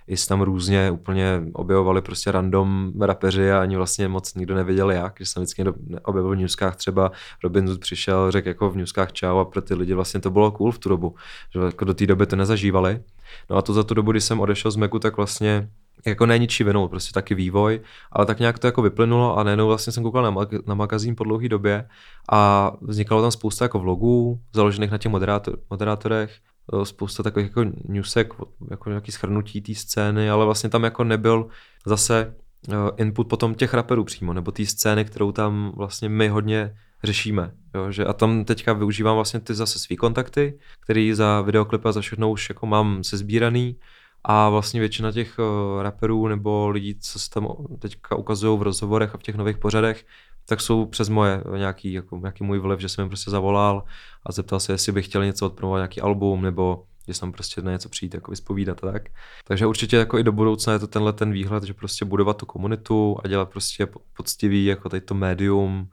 [0.09, 5.15] i tam různě úplně objevovali prostě random rapeři a ani vlastně moc nikdo nevěděl jak,
[5.19, 5.65] že jsem vždycky
[6.05, 7.13] objevil v newskách třeba
[7.45, 10.51] Robin Hood přišel, řekl jako v newskách čau a pro ty lidi vlastně to bylo
[10.51, 11.15] cool v tu dobu,
[11.55, 13.03] že jako do té doby to nezažívali.
[13.51, 15.69] No a to za tu dobu, kdy jsem odešel z Meku, tak vlastně
[16.07, 17.81] jako ne ničí vinou, prostě taky vývoj,
[18.13, 21.17] ale tak nějak to jako vyplynulo a najednou vlastně jsem koukal na, mag- na magazín
[21.17, 21.89] po dlouhé době
[22.33, 26.39] a vznikalo tam spousta jako vlogů, založených na těch moderátor- moderátorech,
[26.83, 28.35] e, spousta takových jako newsek,
[28.71, 31.47] jako nějaký schrnutí té scény, ale vlastně tam jako nebyl
[31.87, 32.35] zase
[32.69, 37.53] e, input potom těch raperů přímo, nebo té scény, kterou tam vlastně my hodně řešíme.
[37.75, 41.93] Jo, že a tam teďka využívám vlastně ty zase svý kontakty, který za videoklipy a
[41.93, 43.77] za všechno už jako mám sezbíraný
[44.25, 49.15] a vlastně většina těch uh, rapperů nebo lidí, co se tam teďka ukazují v rozhovorech
[49.15, 50.07] a v těch nových pořadech,
[50.49, 53.85] tak jsou přes moje nějaký, jako, nějaký můj vliv, že jsem jim prostě zavolal
[54.27, 57.73] a zeptal se, jestli bych chtěl něco odpromovat, nějaký album, nebo že jsem prostě na
[57.73, 59.03] něco přijít, jako vyspovídat a tak.
[59.45, 62.47] Takže určitě jako i do budoucna je to tenhle ten výhled, že prostě budovat tu
[62.47, 65.89] komunitu a dělat prostě poctivý jako tady to médium,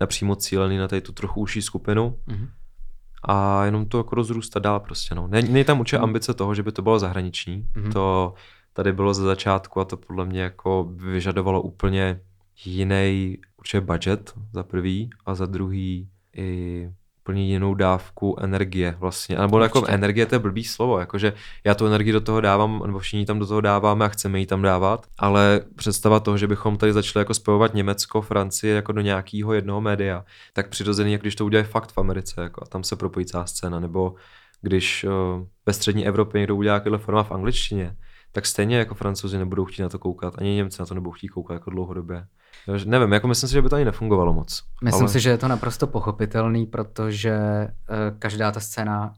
[0.00, 2.18] napřímo cílený na tady tu trochu užší skupinu.
[2.28, 2.48] Mm-hmm
[3.24, 5.14] a jenom to jako rozrůstat dál prostě.
[5.14, 5.28] No.
[5.28, 6.04] Není tam určitě mhm.
[6.04, 7.66] ambice toho, že by to bylo zahraniční.
[7.76, 7.92] Mm-hmm.
[7.92, 8.34] To
[8.72, 12.20] tady bylo ze začátku a to podle mě jako vyžadovalo úplně
[12.64, 16.90] jiný určitě budget za prvý a za druhý i
[17.24, 19.36] úplně jinou dávku energie vlastně.
[19.38, 21.32] Nebo jako energie, to je blbý slovo, jakože
[21.64, 24.46] já tu energii do toho dávám, nebo všichni tam do toho dáváme a chceme ji
[24.46, 29.00] tam dávat, ale představa toho, že bychom tady začali jako spojovat Německo, Francii jako do
[29.00, 32.84] nějakého jednoho média, tak přirozený, jak když to udělají fakt v Americe, jako a tam
[32.84, 34.14] se propojí celá scéna, nebo
[34.62, 37.96] když uh, ve střední Evropě někdo udělá takovýhle forma v angličtině,
[38.34, 41.28] tak stejně jako francouzi nebudou chtít na to koukat, ani Němci na to nebudou chtít
[41.28, 42.26] koukat jako dlouhodobě.
[42.84, 44.62] Nevím, jako myslím si, že by to ani nefungovalo moc.
[44.82, 45.12] Myslím ale...
[45.12, 49.14] si, že je to naprosto pochopitelný, protože uh, každá ta scéna,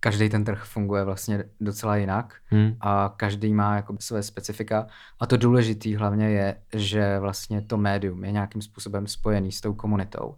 [0.00, 2.76] každý ten trh funguje vlastně docela jinak hmm.
[2.80, 4.86] a každý má jako své specifika.
[5.20, 9.74] A to důležité hlavně je, že vlastně to médium je nějakým způsobem spojený s tou
[9.74, 10.36] komunitou.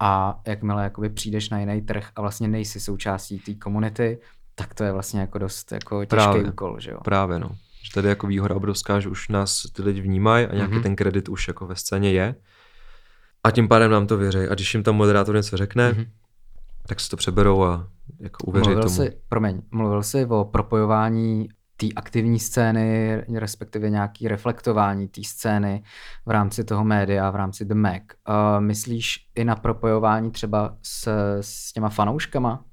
[0.00, 4.18] A jakmile jakoby přijdeš na jiný trh a vlastně nejsi součástí té komunity,
[4.54, 6.44] tak to je vlastně jako dost jako těžký Právě.
[6.44, 6.98] úkol, že jo?
[7.04, 7.50] Právě, no.
[7.82, 10.82] Že tady jako výhoda obrovská, že už nás ty lidi vnímají a nějaký mm-hmm.
[10.82, 12.34] ten kredit už jako ve scéně je.
[13.44, 14.38] A tím pádem nám to věří.
[14.38, 16.06] A když jim tam moderátor něco řekne, mm-hmm.
[16.86, 17.88] tak si to přeberou a
[18.20, 18.96] jako uvěří mluvil tomu.
[18.96, 25.82] Jsi, promiň, mluvil jsi o propojování té aktivní scény, respektive nějaký reflektování té scény
[26.26, 28.02] v rámci toho média, v rámci The Mac.
[28.28, 31.08] Uh, myslíš i na propojování třeba s,
[31.40, 32.64] s těma fanouškama?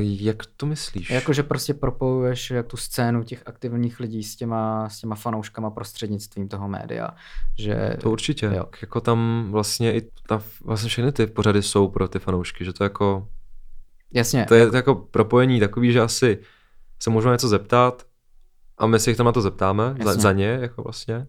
[0.00, 1.10] Jak to myslíš?
[1.10, 6.68] Jakože prostě propojuješ tu scénu těch aktivních lidí s těma, s těma fanouškama prostřednictvím toho
[6.68, 7.08] média.
[7.58, 8.46] Že, to určitě.
[8.46, 8.64] Jo.
[8.82, 12.84] Jako tam vlastně i ta, vlastně všechny ty pořady jsou pro ty fanoušky, že to
[12.84, 13.28] jako...
[14.12, 14.44] Jasně.
[14.48, 16.38] To je to jako propojení takový, že asi
[16.98, 18.06] se můžeme něco zeptat
[18.78, 21.26] a my se jich tam na to zeptáme za, za ně, jako vlastně.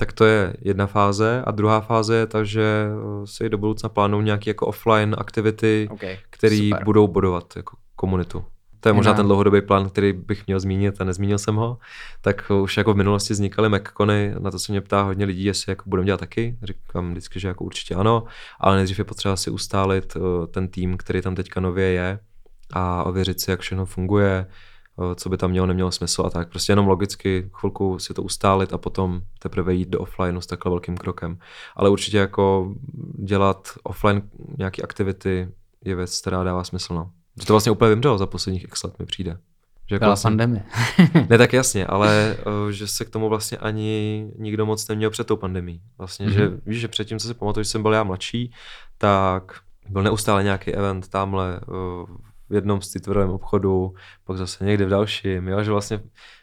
[0.00, 1.42] Tak to je jedna fáze.
[1.46, 5.88] A druhá fáze je ta, že eh, se do budoucna plánují nějaké jako offline aktivity,
[5.90, 6.18] okay.
[6.30, 8.44] které budou bodovat jako komunitu.
[8.80, 11.78] To je možná ten dlouhodobý plán, který bych měl zmínit a nezmínil jsem ho.
[12.20, 15.72] Tak už jako v minulosti vznikaly MacCony, na to se mě ptá hodně lidí, jestli
[15.72, 16.58] jako budeme dělat taky.
[16.62, 18.24] Říkám vždycky, že jako určitě ano,
[18.60, 22.18] ale nejdřív je potřeba si ustálit eh, ten tým, který tam teďka nově je
[22.72, 24.46] a ověřit si, jak všechno funguje,
[25.14, 26.48] co by tam mělo, nemělo smysl a tak.
[26.48, 30.70] Prostě jenom logicky chvilku si to ustálit a potom teprve jít do offline s takhle
[30.70, 31.38] velkým krokem.
[31.76, 32.74] Ale určitě jako
[33.18, 34.22] dělat offline
[34.58, 35.48] nějaké aktivity
[35.84, 36.94] je věc, která dává smysl.
[36.94, 37.10] No.
[37.40, 39.38] Že to vlastně úplně vymřelo za posledních x let mi přijde.
[39.88, 40.62] Že jako Byla vlastně, pandemie.
[41.30, 42.36] ne tak jasně, ale
[42.70, 45.80] že se k tomu vlastně ani nikdo moc neměl před tou pandemí.
[45.98, 46.32] Vlastně, mm-hmm.
[46.32, 46.60] že mhm.
[46.66, 48.52] víš, že předtím, co si pamatuju, že jsem byl já mladší,
[48.98, 49.52] tak
[49.88, 51.60] byl neustále nějaký event tamhle
[52.50, 56.00] v jednom streetwearovém obchodu, pak zase někde v dalším, jo, že vlastně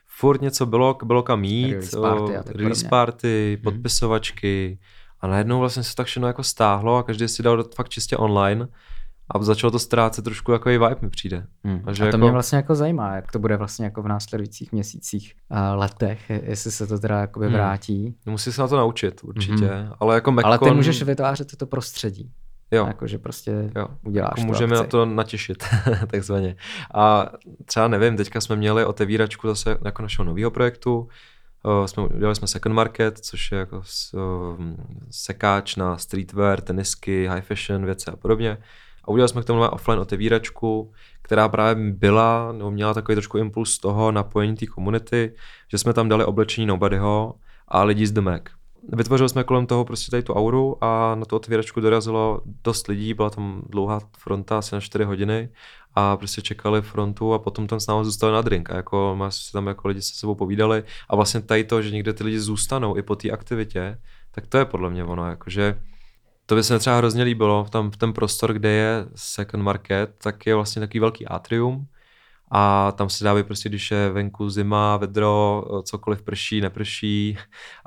[0.07, 3.63] furt něco bylo, bylo kam jít, release party, o, release party mhm.
[3.63, 4.79] podpisovačky
[5.19, 8.67] a najednou vlastně se tak všechno jako stáhlo a každý si dal fakt čistě online
[9.35, 11.47] a začalo to ztrácet trošku jako i vibe mi přijde.
[11.63, 11.81] Hmm.
[11.85, 12.17] A, že a to jako...
[12.17, 16.71] mě vlastně jako zajímá, jak to bude vlastně jako v následujících měsících, a letech, jestli
[16.71, 17.55] se to teda jakoby hmm.
[17.55, 18.15] vrátí.
[18.25, 19.91] Musí se na to naučit určitě, hmm.
[19.99, 20.47] ale jako Macon...
[20.47, 22.31] Ale ty můžeš vytvářet to prostředí.
[22.71, 22.85] Jo.
[22.87, 23.87] Jako, že prostě jo.
[24.03, 24.83] uděláš jako Můžeme akci.
[24.83, 25.63] na to natěšit,
[26.11, 26.55] takzvaně.
[26.93, 27.29] A
[27.65, 31.07] třeba nevím, teďka jsme měli otevíračku zase jako našeho nového projektu,
[31.65, 34.65] Uh, jsme, udělali jsme Second Market, což je jako uh,
[35.11, 38.57] sekáč na streetwear, tenisky, high fashion věci a podobně.
[39.03, 43.77] A udělali jsme k tomu offline otevíračku, která právě byla, nebo měla takový trošku impuls
[43.79, 45.33] toho napojení té komunity,
[45.71, 47.33] že jsme tam dali oblečení Nobodyho
[47.67, 48.41] a lidi z The Mac.
[48.83, 53.13] Vytvořili jsme kolem toho prostě tady tu auru a na tu otvíračku dorazilo dost lidí,
[53.13, 55.49] byla tam dlouhá fronta, asi na 4 hodiny
[55.95, 59.51] a prostě čekali frontu a potom tam s námi zůstali na drink a jako jsme
[59.53, 62.97] tam jako lidi se sebou povídali a vlastně tady to, že někde ty lidi zůstanou
[62.97, 63.97] i po té aktivitě,
[64.31, 65.81] tak to je podle mě ono, jakože
[66.45, 70.15] to by se mi třeba hrozně líbilo, tam v ten prostor, kde je second market,
[70.17, 71.87] tak je vlastně takový velký atrium,
[72.51, 77.37] a tam se dávají prostě, když je venku zima, vedro, cokoliv prší, neprší.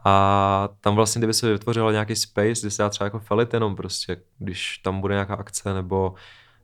[0.05, 3.77] A tam vlastně, kdyby se vytvořila nějaký space, kde se dá třeba jako felit jenom
[3.77, 6.15] prostě, když tam bude nějaká akce nebo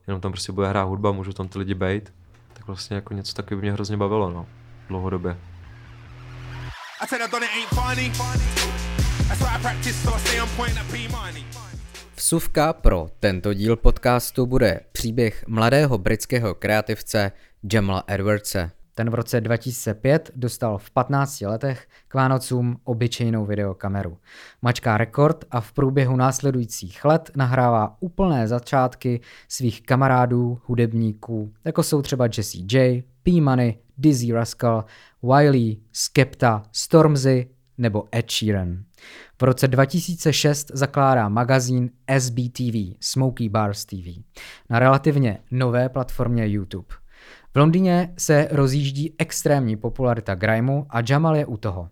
[0.06, 2.12] jenom tam prostě bude hrát hudba, můžou tam ty lidi bejt,
[2.52, 4.46] tak vlastně jako něco takového mě hrozně bavilo, no,
[4.88, 5.36] dlouhodobě.
[12.18, 17.32] Vsuvka pro tento díl podcastu bude příběh mladého britského kreativce
[17.72, 18.70] Jamala Edwardse.
[18.94, 24.18] Ten v roce 2005 dostal v 15 letech k Vánocům obyčejnou videokameru.
[24.62, 32.02] Mačká rekord a v průběhu následujících let nahrává úplné začátky svých kamarádů, hudebníků, jako jsou
[32.02, 34.84] třeba Jesse J, P-Money, Dizzy Rascal,
[35.22, 38.84] Wiley, Skepta, Stormzy nebo Ed Sheeran.
[39.40, 44.22] V roce 2006 zakládá magazín SBTV, Smoky Bars TV,
[44.70, 46.94] na relativně nové platformě YouTube.
[47.54, 51.88] V Londýně se rozjíždí extrémní popularita grimeu a Jamal je u toho.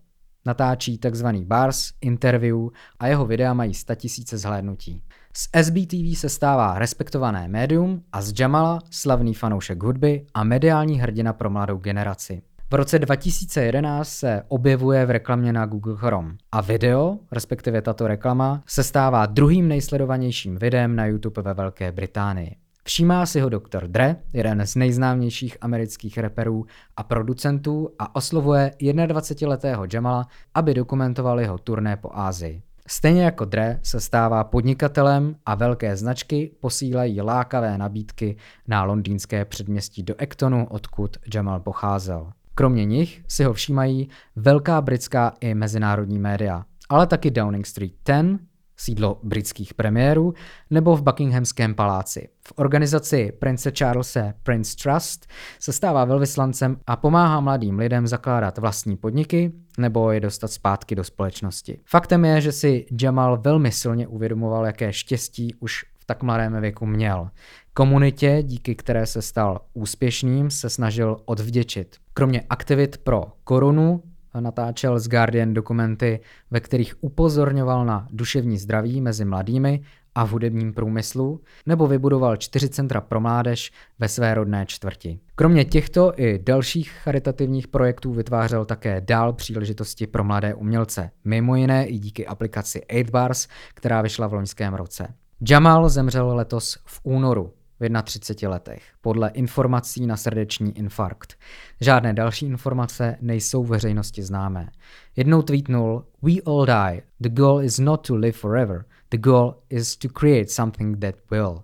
[0.47, 1.27] Natáčí tzv.
[1.27, 2.69] bars, interview
[2.99, 5.03] a jeho videa mají tisíce zhlédnutí.
[5.37, 11.33] Z SBTV se stává respektované médium a z Jamala slavný fanoušek hudby a mediální hrdina
[11.33, 12.43] pro mladou generaci.
[12.71, 18.63] V roce 2011 se objevuje v reklamě na Google Chrome a video, respektive tato reklama,
[18.67, 22.57] se stává druhým nejsledovanějším videem na YouTube ve Velké Británii.
[22.85, 23.87] Všímá si ho Dr.
[23.87, 31.59] Dre, jeden z nejznámějších amerických reperů a producentů a oslovuje 21-letého Jamala, aby dokumentoval jeho
[31.59, 32.63] turné po Ázii.
[32.87, 38.37] Stejně jako Dre se stává podnikatelem a velké značky posílají lákavé nabídky
[38.69, 42.33] na londýnské předměstí do Ektonu, odkud Jamal pocházel.
[42.55, 48.39] Kromě nich si ho všímají velká britská i mezinárodní média, ale taky Downing Street 10,
[48.77, 50.35] sídlo britských premiérů,
[50.71, 52.29] nebo v Buckinghamském paláci.
[52.49, 55.27] V organizaci prince Charlesa Prince Trust
[55.59, 61.05] se stává velvyslancem a pomáhá mladým lidem zakládat vlastní podniky nebo je dostat zpátky do
[61.05, 61.81] společnosti.
[61.85, 66.87] Faktem je, že si Jamal velmi silně uvědomoval, jaké štěstí už v tak mladém věku
[66.87, 67.31] měl.
[67.77, 71.97] Komunitě, díky které se stal úspěšným, se snažil odvděčit.
[72.13, 74.03] Kromě aktivit pro korunu
[74.41, 79.83] natáčel z Guardian dokumenty, ve kterých upozorňoval na duševní zdraví mezi mladými
[80.15, 85.19] a v hudebním průmyslu, nebo vybudoval čtyři centra pro mládež ve své rodné čtvrti.
[85.35, 91.87] Kromě těchto i dalších charitativních projektů vytvářel také dál příležitosti pro mladé umělce, mimo jiné
[91.87, 95.15] i díky aplikaci 8bars, která vyšla v loňském roce.
[95.49, 97.53] Jamal zemřel letos v únoru
[97.89, 101.35] v 31 letech, podle informací na srdeční infarkt.
[101.81, 104.71] Žádné další informace nejsou veřejnosti známé.
[105.17, 107.03] Jednou tweetnul We all die.
[107.21, 108.85] The goal is not to live forever.
[109.11, 111.63] The goal is to create something that will.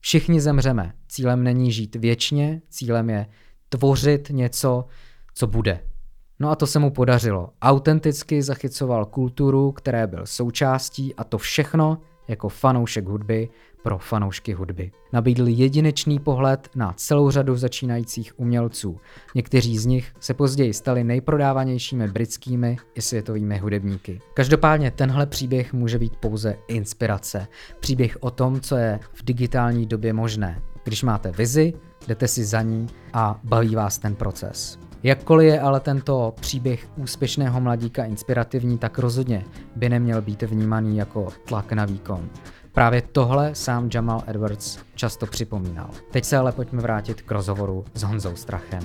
[0.00, 0.92] Všichni zemřeme.
[1.08, 3.26] Cílem není žít věčně, cílem je
[3.68, 4.84] tvořit něco,
[5.34, 5.80] co bude.
[6.40, 7.50] No a to se mu podařilo.
[7.62, 13.48] Autenticky zachycoval kulturu, které byl součástí a to všechno jako fanoušek hudby
[13.82, 14.90] pro fanoušky hudby.
[15.12, 19.00] Nabídl jedinečný pohled na celou řadu začínajících umělců.
[19.34, 24.20] Někteří z nich se později stali nejprodávanějšími britskými i světovými hudebníky.
[24.34, 27.46] Každopádně tenhle příběh může být pouze inspirace.
[27.80, 30.62] Příběh o tom, co je v digitální době možné.
[30.84, 31.72] Když máte vizi,
[32.08, 34.78] jdete si za ní a baví vás ten proces.
[35.02, 39.44] Jakkoliv je ale tento příběh úspěšného mladíka inspirativní, tak rozhodně
[39.76, 42.28] by neměl být vnímaný jako tlak na výkon.
[42.72, 45.90] Právě tohle sám Jamal Edwards často připomínal.
[46.10, 48.80] Teď se ale pojďme vrátit k rozhovoru s Honzou Strachem.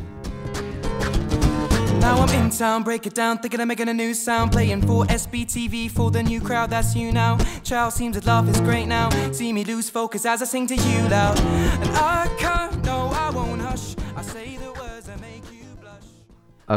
[2.02, 4.52] Now I'm in town, break it down, thinking of making a new sound.
[4.52, 7.38] Playing for SBTV for the new crowd, that's you now.
[7.64, 9.10] Child seems that love is great now.
[9.32, 11.40] See me lose focus as I sing to you loud.
[11.82, 13.96] And I can't, no, I won't hush.
[14.16, 14.65] I say the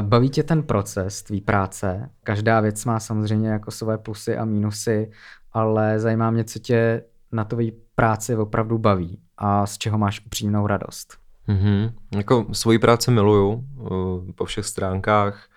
[0.01, 2.11] baví tě ten proces tvý práce?
[2.25, 5.11] Každá věc má samozřejmě jako své plusy a mínusy
[5.53, 10.67] ale zajímá mě, co tě na tvojí práci opravdu baví a z čeho máš upřímnou
[10.67, 11.19] radost.
[11.49, 11.93] Mm-hmm.
[12.17, 15.49] Jako svoji práci miluju uh, po všech stránkách.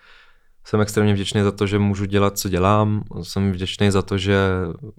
[0.64, 3.04] Jsem extrémně vděčný za to, že můžu dělat, co dělám.
[3.22, 4.36] Jsem vděčný za to, že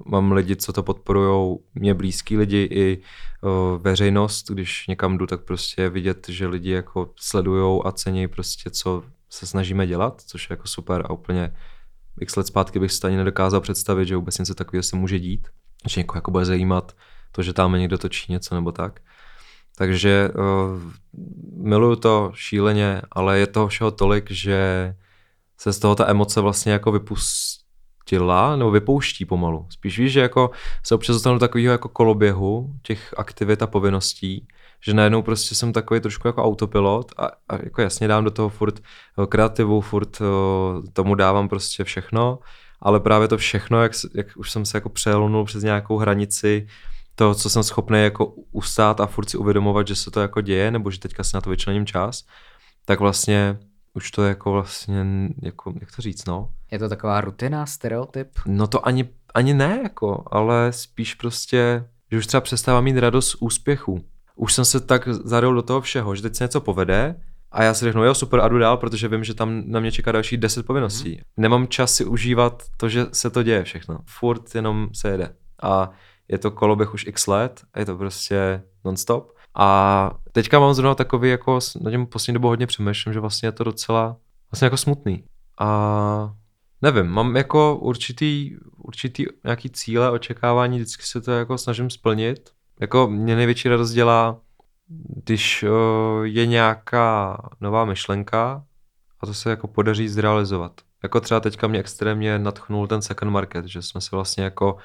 [0.06, 3.02] mám lidi, co to podporují, mě blízký lidi i
[3.42, 4.52] uh, veřejnost.
[4.52, 9.48] Když někam jdu, tak prostě vidět, že lidi jako sledují a cení prostě, co se
[9.48, 11.56] snažíme dělat, což je jako super a úplně
[12.22, 15.48] x let zpátky bych si ani nedokázal představit, že vůbec něco takového se může dít,
[15.88, 16.96] že někoho jako bude zajímat
[17.32, 19.00] to, že tam někdo točí něco nebo tak.
[19.78, 20.82] Takže uh,
[21.64, 24.96] miluju to šíleně, ale je toho všeho tolik, že
[25.58, 29.68] se z toho ta emoce vlastně jako vypustila, nebo vypouští pomalu.
[29.70, 30.52] Spíš víš, že jako
[30.84, 34.48] se občas dostanu takového jako koloběhu těch aktivit a povinností,
[34.86, 38.50] že najednou prostě jsem takový trošku jako autopilot a, a jako jasně dám do toho
[38.50, 40.26] furt eh, kreativu, furt eh,
[40.94, 42.40] tomu dávám prostě všechno,
[42.82, 46.68] ale právě to všechno, jak, jak už jsem se jako přelunul přes nějakou hranici
[47.16, 50.72] to, co jsem schopný jako ustát a furt si uvědomovat, že se to jako děje,
[50.72, 52.24] nebo že teďka si na to vyčlením čas,
[52.86, 53.60] tak vlastně
[53.94, 55.06] už to je jako vlastně,
[55.42, 56.50] jako, jak to říct, no.
[56.72, 58.28] Je to taková rutina, stereotyp?
[58.46, 63.30] No to ani, ani ne, jako, ale spíš prostě, že už třeba přestávám mít radost
[63.30, 67.16] z úspěchu už jsem se tak zaril do toho všeho, že teď se něco povede
[67.52, 69.92] a já si řeknu, jo, super, a jdu dál, protože vím, že tam na mě
[69.92, 71.12] čeká další deset povinností.
[71.12, 71.22] Mm.
[71.38, 74.00] Nemám čas si užívat to, že se to děje všechno.
[74.06, 75.36] Furt jenom se jede.
[75.64, 75.90] A
[76.28, 79.32] je to koloběh už x let a je to prostě non-stop.
[79.56, 83.52] A teďka mám zrovna takový, jako na něm poslední dobu hodně přemýšlím, že vlastně je
[83.52, 84.18] to docela
[84.52, 85.24] vlastně jako smutný.
[85.60, 86.34] A
[86.82, 93.08] nevím, mám jako určitý, určitý nějaký cíle, očekávání, vždycky se to jako snažím splnit, jako
[93.08, 94.38] mě největší radost dělá,
[95.24, 98.64] když uh, je nějaká nová myšlenka
[99.20, 100.82] a to se jako podaří zrealizovat.
[101.04, 104.78] Jako třeba teďka mě extrémně natchnul ten second market, že jsme se vlastně jako,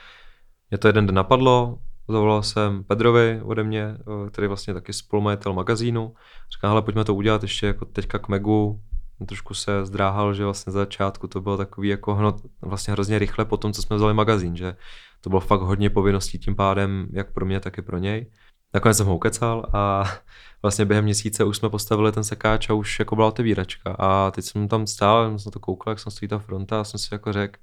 [0.70, 3.96] mě to jeden den napadlo, zavolal jsem Pedrovi ode mě,
[4.30, 6.14] který vlastně taky spolumajitel magazínu.
[6.52, 8.80] Říkám, hele, pojďme to udělat ještě jako teďka k Megu.
[9.26, 13.44] Trošku se zdráhal, že vlastně za začátku to bylo takový jako hno, vlastně hrozně rychle
[13.44, 14.76] po tom, co jsme vzali magazín, že
[15.20, 18.26] to bylo fakt hodně povinností tím pádem, jak pro mě, tak i pro něj.
[18.74, 20.04] Nakonec jsem ho ukecal a
[20.62, 23.96] vlastně během měsíce už jsme postavili ten sekáč a už jako byla otevíračka.
[23.98, 27.00] A teď jsem tam stál, jsem to koukal, jak jsem stojí ta fronta a jsem
[27.00, 27.60] si jako řekl,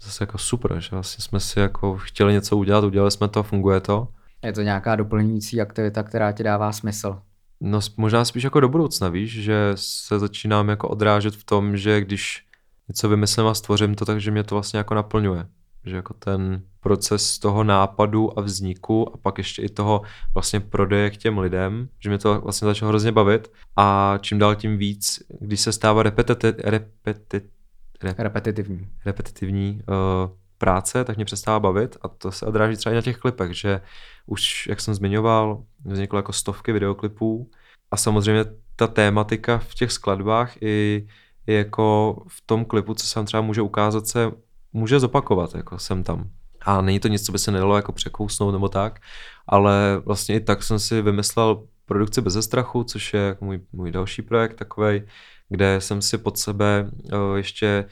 [0.00, 3.80] zase jako super, že vlastně jsme si jako chtěli něco udělat, udělali jsme to, funguje
[3.80, 4.08] to.
[4.44, 7.22] Je to nějaká doplňující aktivita, která ti dává smysl?
[7.60, 12.00] No možná spíš jako do budoucna, víš, že se začínám jako odrážet v tom, že
[12.00, 12.46] když
[12.88, 15.46] něco vymyslím a stvořím to, takže mě to vlastně jako naplňuje
[15.84, 20.02] že jako ten proces toho nápadu a vzniku a pak ještě i toho
[20.34, 23.52] vlastně prodeje k těm lidem, že mě to vlastně začalo hrozně bavit.
[23.76, 27.40] A čím dál tím víc, když se stává repetiti, repeti,
[28.02, 32.96] rep, repetitivní, repetitivní uh, práce, tak mě přestává bavit a to se odráží třeba i
[32.96, 33.80] na těch klipech, že
[34.26, 37.50] už, jak jsem zmiňoval, vzniklo jako stovky videoklipů
[37.90, 38.44] a samozřejmě
[38.76, 41.06] ta tématika v těch skladbách i,
[41.46, 44.30] i jako v tom klipu, co se tam třeba může ukázat, se
[44.72, 46.30] může zopakovat, jako jsem tam.
[46.60, 49.00] A není to nic, co by se nedalo jako překousnout nebo tak,
[49.46, 54.22] ale vlastně i tak jsem si vymyslel produkci bez strachu, což je můj, můj další
[54.22, 55.02] projekt takový,
[55.48, 56.90] kde jsem si pod sebe
[57.36, 57.84] ještě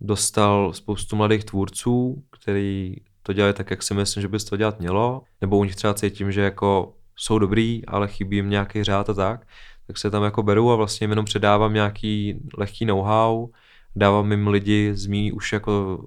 [0.00, 4.80] dostal spoustu mladých tvůrců, který to dělají tak, jak si myslím, že by to dělat
[4.80, 9.10] mělo, nebo u nich třeba cítím, že jako jsou dobrý, ale chybí jim nějaký řád
[9.10, 9.46] a tak,
[9.86, 13.48] tak se tam jako beru a vlastně jenom předávám nějaký lehký know-how,
[13.96, 16.04] dávám jim lidi z mý už jako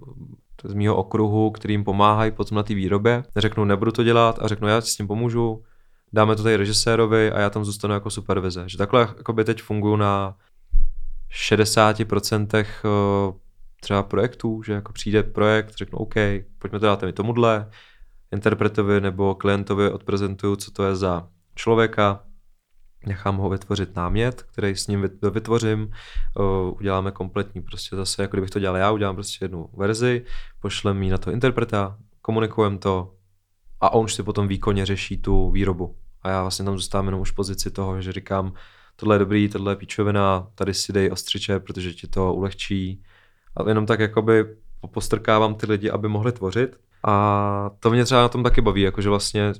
[0.63, 3.23] z mýho okruhu, kterým pomáhají potom na té výrobě.
[3.35, 5.63] Neřeknu, nebudu to dělat a řeknu, já s tím pomůžu,
[6.13, 8.63] dáme to tady režisérovi a já tam zůstanu jako supervize.
[8.67, 10.35] Že takhle by teď funguji na
[11.49, 12.65] 60% eh,
[13.81, 16.13] třeba projektů, že jako přijde projekt, řeknu OK,
[16.59, 17.69] pojďme to dát mi tomuhle,
[18.31, 22.23] interpretovi nebo klientovi odprezentuju, co to je za člověka,
[23.05, 25.91] nechám ho vytvořit námět, který s ním vytvořím,
[26.77, 30.25] uděláme kompletní, prostě zase, jako kdybych to dělal já, udělám prostě jednu verzi,
[30.61, 33.13] pošlem ji na to interpreta, komunikujeme to
[33.81, 35.95] a on už si potom výkonně řeší tu výrobu.
[36.21, 38.53] A já vlastně tam zůstávám jenom už v pozici toho, že říkám,
[38.95, 43.03] tohle je dobrý, tohle je píčovina, tady si dej ostřiče, protože ti to ulehčí.
[43.57, 44.45] A jenom tak jakoby
[44.91, 46.79] postrkávám ty lidi, aby mohli tvořit.
[47.03, 49.53] A to mě třeba na tom taky baví, jakože vlastně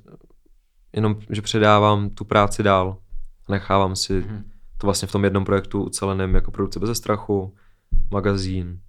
[0.94, 2.98] jenom, že předávám tu práci dál.
[3.50, 4.52] Nechávám si hmm.
[4.78, 7.56] to vlastně v tom jednom projektu uceleném jako produkce bez strachu,
[8.12, 8.80] magazín,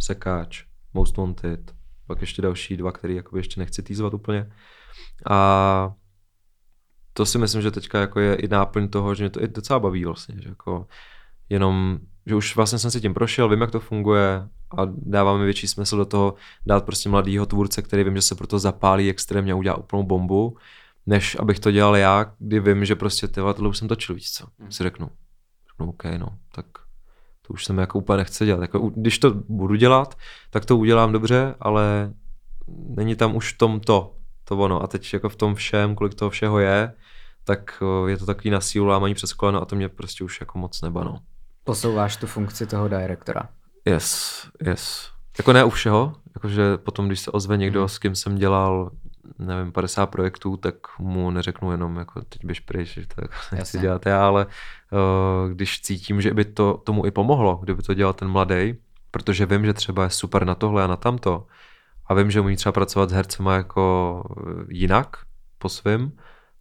[0.00, 1.74] sekáč, Most Wanted,
[2.06, 4.52] pak ještě další dva, který jakoby ještě nechci týzovat úplně.
[5.30, 5.92] A
[7.12, 9.78] to si myslím, že teďka jako je i náplň toho, že mě to i docela
[9.78, 10.86] baví vlastně, že jako
[11.48, 14.48] jenom, že už vlastně jsem si tím prošel, vím, jak to funguje
[14.78, 16.34] a dává mi větší smysl do toho
[16.66, 20.56] dát prostě mladýho tvůrce, který vím, že se proto zapálí extrémně a udělá úplnou bombu,
[21.06, 24.30] než abych to dělal já, kdy vím, že prostě tyhle, tohle už jsem točil, víc
[24.30, 24.72] co, hmm.
[24.72, 25.10] si řeknu.
[25.70, 26.66] Řeknu, OK, no, tak
[27.46, 28.60] to už jsem jako úplně nechce dělat.
[28.62, 30.18] Jako, když to budu dělat,
[30.50, 32.12] tak to udělám dobře, ale
[32.68, 34.82] není tam už v tom to, to ono.
[34.82, 36.92] A teď jako v tom všem, kolik toho všeho je,
[37.44, 40.58] tak je to takový na sílu lámaní přes koleno a to mě prostě už jako
[40.58, 41.18] moc neba, no.
[41.64, 43.48] Posouváš tu funkci toho direktora.
[43.84, 44.34] Yes,
[44.66, 45.10] yes.
[45.38, 47.88] Jako ne u všeho, jakože potom, když se ozve někdo, hmm.
[47.88, 48.90] s kým jsem dělal,
[49.38, 53.78] nevím, 50 projektů, tak mu neřeknu jenom, jako teď běž pryč, že to jako nechci
[53.78, 58.12] dělat já, ale uh, když cítím, že by to tomu i pomohlo, kdyby to dělal
[58.12, 58.74] ten mladý,
[59.10, 61.46] protože vím, že třeba je super na tohle a na tamto,
[62.06, 64.24] a vím, že umí třeba pracovat s hercema jako
[64.68, 65.16] jinak,
[65.58, 66.12] po svým,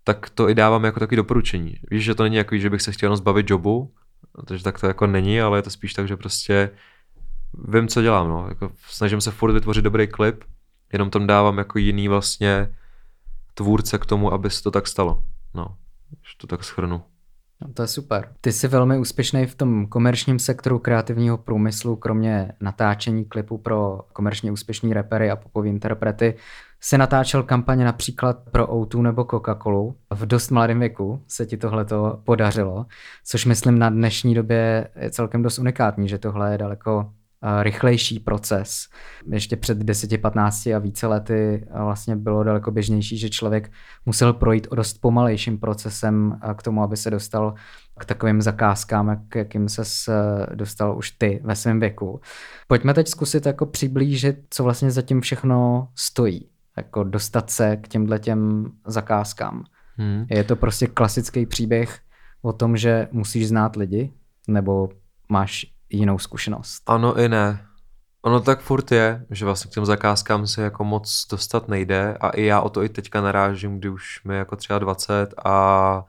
[0.03, 1.75] tak to i dávám jako takový doporučení.
[1.91, 3.93] Víš, že to není jako, že bych se chtěl jenom zbavit jobu,
[4.31, 6.69] protože tak to jako není, ale je to spíš tak, že prostě
[7.67, 8.45] vím, co dělám, no.
[8.49, 10.43] Jako snažím se furt vytvořit dobrý klip,
[10.93, 12.75] jenom tam dávám jako jiný vlastně
[13.53, 15.23] tvůrce k tomu, aby se to tak stalo.
[15.53, 15.67] No,
[16.11, 17.01] že to tak schrnu.
[17.61, 18.29] No, to je super.
[18.41, 24.51] Ty jsi velmi úspěšný v tom komerčním sektoru kreativního průmyslu, kromě natáčení klipů pro komerčně
[24.51, 26.35] úspěšní repery a popový interprety.
[26.81, 29.95] Si natáčel kampaně například pro O2 nebo Coca-Colu.
[30.09, 31.85] V dost mladém věku se ti tohle
[32.23, 32.85] podařilo,
[33.25, 37.11] což myslím na dnešní době je celkem dost unikátní, že tohle je daleko
[37.61, 38.87] rychlejší proces.
[39.31, 43.71] Ještě před 10-15 a více lety vlastně bylo daleko běžnější, že člověk
[44.05, 47.53] musel projít o dost pomalejším procesem k tomu, aby se dostal
[47.99, 49.83] k takovým zakázkám, k jakým se
[50.55, 52.21] dostal už ty ve svém věku.
[52.67, 56.49] Pojďme teď zkusit jako přiblížit, co vlastně zatím všechno stojí.
[56.77, 59.63] Jako dostat se k těmhle těm zakázkám.
[59.97, 60.25] Hmm.
[60.29, 61.99] Je to prostě klasický příběh
[62.41, 64.13] o tom, že musíš znát lidi,
[64.47, 64.89] nebo
[65.29, 66.83] máš jinou zkušenost.
[66.87, 67.65] Ano i ne.
[68.21, 72.29] Ono tak furt je, že vlastně k těm zakázkám se jako moc dostat nejde a
[72.29, 76.05] i já o to i teďka narážím, kdy už mi jako třeba 20 a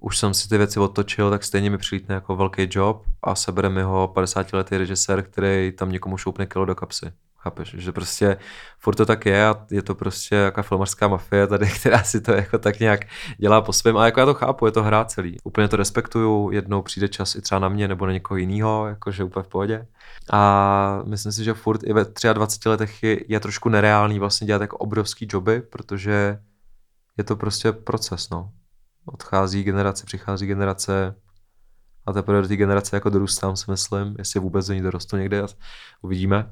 [0.00, 3.68] už jsem si ty věci otočil, tak stejně mi přilítne jako velký job a sebere
[3.68, 7.12] mi ho 50 letý režisér, který tam někomu šoupne kilo do kapsy.
[7.44, 8.36] Chápeš, že prostě
[8.78, 12.32] furt to tak je a je to prostě jaká filmařská mafie tady, která si to
[12.32, 13.00] jako tak nějak
[13.38, 13.96] dělá po svém.
[13.96, 15.36] A jako já to chápu, je to hra celý.
[15.44, 19.24] Úplně to respektuju, jednou přijde čas i třeba na mě nebo na někoho jiného, jakože
[19.24, 19.86] úplně v pohodě.
[20.32, 24.62] A myslím si, že furt i ve 23 letech je, je trošku nereálný vlastně dělat
[24.62, 26.38] jako obrovský joby, protože
[27.18, 28.50] je to prostě proces, no.
[29.06, 31.14] Odchází generace, přichází generace,
[32.06, 35.42] a teprve do té generace jako dorůstám, si myslím, jestli vůbec do ní dorostu někde,
[36.02, 36.50] uvidíme.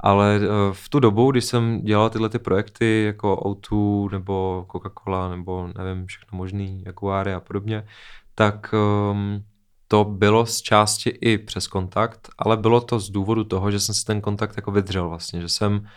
[0.00, 5.30] Ale eh, v tu dobu, když jsem dělal tyhle ty projekty jako O2 nebo Coca-Cola
[5.30, 7.86] nebo nevím, všechno možný, Jaguary a podobně,
[8.34, 8.74] tak
[9.10, 9.44] um,
[9.88, 13.94] to bylo z části i přes kontakt, ale bylo to z důvodu toho, že jsem
[13.94, 15.88] si ten kontakt jako vydřel vlastně, že jsem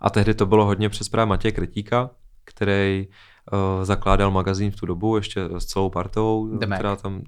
[0.00, 2.10] A tehdy to bylo hodně přes právě Matěje Kretíka,
[2.44, 3.08] který
[3.52, 7.22] uh, zakládal magazín v tu dobu ještě s celou partou, The která tam...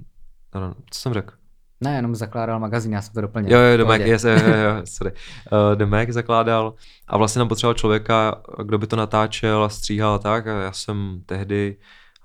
[0.52, 1.34] Ano, co jsem řekl?
[1.82, 3.52] Ne, jenom zakládal magazín, já jsem to doplnil.
[3.52, 5.12] Jo, jo, The Mac, yes, jo, jo, sorry.
[5.12, 6.74] Uh, The Mac zakládal
[7.08, 10.72] a vlastně tam potřeboval člověka, kdo by to natáčel a stříhal a tak a já
[10.72, 11.76] jsem tehdy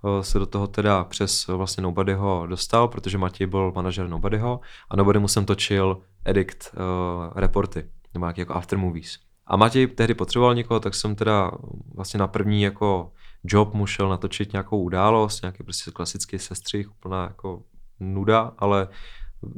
[0.01, 4.95] uh, se do toho teda přes vlastně Nobodyho dostal, protože Matěj byl manažer Nobodyho a
[4.95, 9.17] Nobody mu jsem točil Edict uh, reporty, nebo nějaký jako after movies.
[9.47, 11.51] A Matěj tehdy potřeboval někoho, tak jsem teda
[11.95, 13.11] vlastně na první jako
[13.43, 17.61] job mu šel natočit nějakou událost, nějaký prostě klasický sestřih, úplná jako
[17.99, 18.87] nuda, ale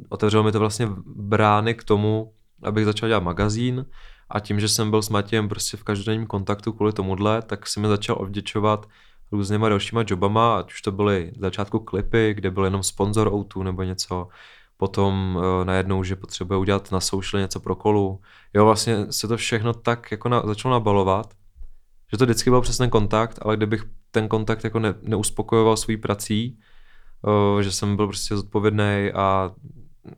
[0.08, 3.86] otevřelo mi to vlastně brány k tomu, abych začal dělat magazín
[4.30, 7.80] a tím, že jsem byl s Matějem prostě v každodenním kontaktu kvůli tomuhle, tak si
[7.80, 8.86] mi začal odděčovat
[9.32, 13.62] různýma dalšíma jobama, ať už to byly v začátku klipy, kde byl jenom sponzor O2
[13.62, 14.28] nebo něco,
[14.76, 18.20] potom uh, najednou, že potřebuje udělat na social něco pro kolu.
[18.54, 21.34] Jo, vlastně se to všechno tak jako na, začalo nabalovat,
[22.12, 25.96] že to vždycky byl přes ten kontakt, ale kdybych ten kontakt jako ne, neuspokojoval svou
[25.96, 26.58] prací,
[27.60, 29.50] že jsem byl prostě zodpovědný a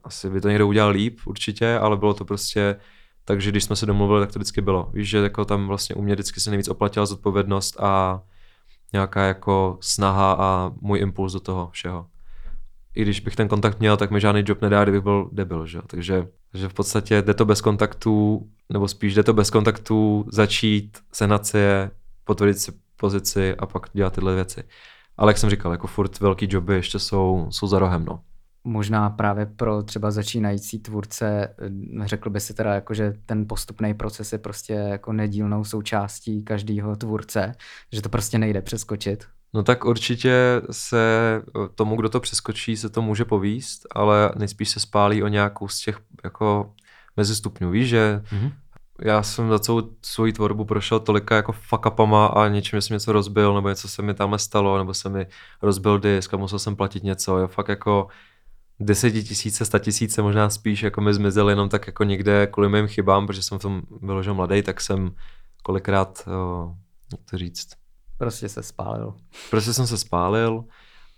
[0.04, 2.76] asi by to někdo udělal líp určitě, ale bylo to prostě
[3.24, 4.90] takže když jsme se domluvili, tak to vždycky bylo.
[4.92, 8.22] Víš, že jako tam vlastně u mě vždycky se nejvíc oplatila zodpovědnost a
[8.92, 12.06] nějaká jako snaha a můj impuls do toho všeho.
[12.94, 15.80] I když bych ten kontakt měl, tak mi žádný job nedá, kdybych byl debil, že?
[15.86, 20.98] Takže, takže v podstatě jde to bez kontaktu, nebo spíš jde to bez kontaktu začít,
[21.12, 21.90] sehnat si je,
[22.24, 24.64] potvrdit si pozici a pak dělat tyhle věci.
[25.22, 28.20] Ale jak jsem říkal, jako furt velký joby ještě jsou, jsou za rohem, no
[28.64, 31.54] možná právě pro třeba začínající tvůrce,
[32.02, 36.42] eh, řekl by si teda jako, že ten postupný proces je prostě jako nedílnou součástí
[36.42, 37.52] každého tvůrce,
[37.92, 39.24] že to prostě nejde přeskočit.
[39.54, 41.42] No tak určitě se
[41.74, 45.80] tomu, kdo to přeskočí, se to může povíst, ale nejspíš se spálí o nějakou z
[45.80, 46.74] těch jako
[47.16, 47.70] mezistupňů.
[47.70, 48.52] Víš, že mm-hmm.
[49.04, 53.12] Já jsem za celou svoji tvorbu prošel tolika jako fuck upama a něčím, jsem něco
[53.12, 55.26] rozbil, nebo něco se mi tam stalo, nebo se mi
[55.62, 57.38] rozbil disk a musel jsem platit něco.
[57.38, 58.08] Jo, fakt jako
[58.80, 63.42] desetitisíce, statisíce, možná spíš jako mi zmizel jenom tak jako někde kvůli mým chybám, protože
[63.42, 65.10] jsem v tom vyložil mladý, tak jsem
[65.62, 66.74] kolikrát, o,
[67.12, 67.68] jak to říct.
[68.18, 69.14] Prostě se spálil.
[69.50, 70.64] Prostě jsem se spálil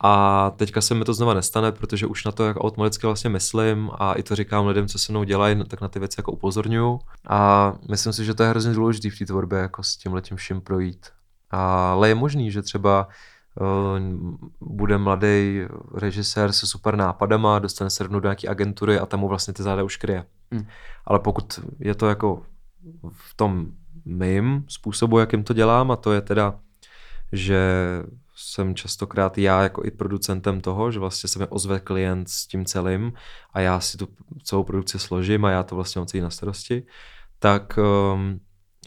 [0.04, 3.90] a teďka se mi to znova nestane, protože už na to jako automaticky vlastně myslím
[3.94, 7.00] a i to říkám lidem, co se mnou dělají, tak na ty věci jako upozorňuju
[7.28, 10.36] a myslím si, že to je hrozně důležité v té tvorbě jako s tím letím
[10.36, 11.06] vším projít.
[11.50, 13.08] Ale je možný, že třeba
[13.60, 14.00] Eh,
[14.60, 15.60] bude mladý
[15.94, 19.62] režisér se super nápadama, dostane se rovnou do nějaké agentury a tam mu vlastně ty
[19.62, 20.24] záda už kryje.
[20.52, 20.66] Hmm.
[21.04, 22.42] Ale pokud je to jako
[23.12, 23.66] v tom
[24.04, 26.58] mým způsobu, jakým to dělám, a to je teda,
[27.32, 27.60] že
[28.34, 32.64] jsem častokrát já jako i producentem toho, že vlastně se mi ozve klient s tím
[32.64, 33.12] celým
[33.52, 34.08] a já si tu
[34.42, 36.86] celou produkci složím a já to vlastně mám celý na starosti,
[37.38, 38.40] tak um,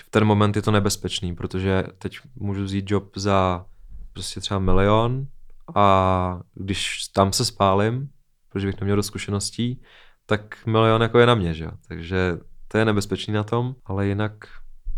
[0.05, 3.65] v ten moment je to nebezpečný, protože teď můžu vzít job za
[4.13, 5.27] prostě třeba milion
[5.75, 8.09] a když tam se spálím,
[8.49, 9.81] protože bych neměl do zkušeností,
[10.25, 12.37] tak milion jako je na mě, že Takže
[12.67, 14.31] to je nebezpečný na tom, ale jinak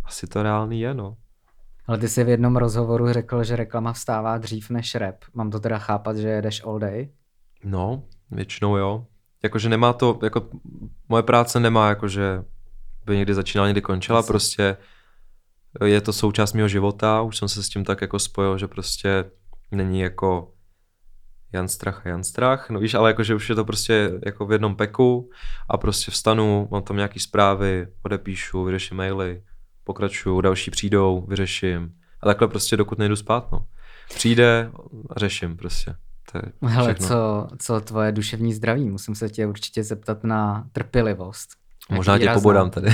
[0.06, 1.18] asi to reálný je, no.
[1.90, 5.16] Ale ty jsi v jednom rozhovoru řekl, že reklama vstává dřív než rap.
[5.34, 7.10] Mám to teda chápat, že jedeš all day?
[7.64, 9.06] No, většinou jo.
[9.44, 10.50] Jakože nemá to, jako
[11.10, 12.44] moje práce nemá, jakože
[13.06, 14.28] by někdy začínala, někdy končila, Asi.
[14.28, 14.78] prostě
[15.86, 19.26] je to součást mého života, už jsem se s tím tak jako spojil, že prostě
[19.72, 20.54] není jako
[21.54, 24.52] Jan Strach a Jan Strach, no víš, ale jakože už je to prostě jako v
[24.52, 25.30] jednom peku
[25.70, 29.42] a prostě vstanu, mám tam nějaký zprávy, odepíšu, vyřeším maily,
[29.90, 33.66] pokračuju, další přijdou, vyřeším a takhle prostě dokud nejdu spát, no.
[34.14, 34.72] Přijde
[35.10, 35.96] a řeším prostě.
[36.32, 38.90] To je Hele, co, co tvoje duševní zdraví?
[38.90, 41.50] Musím se tě určitě zeptat na trpělivost.
[41.92, 42.88] Možná tě pobodám tady.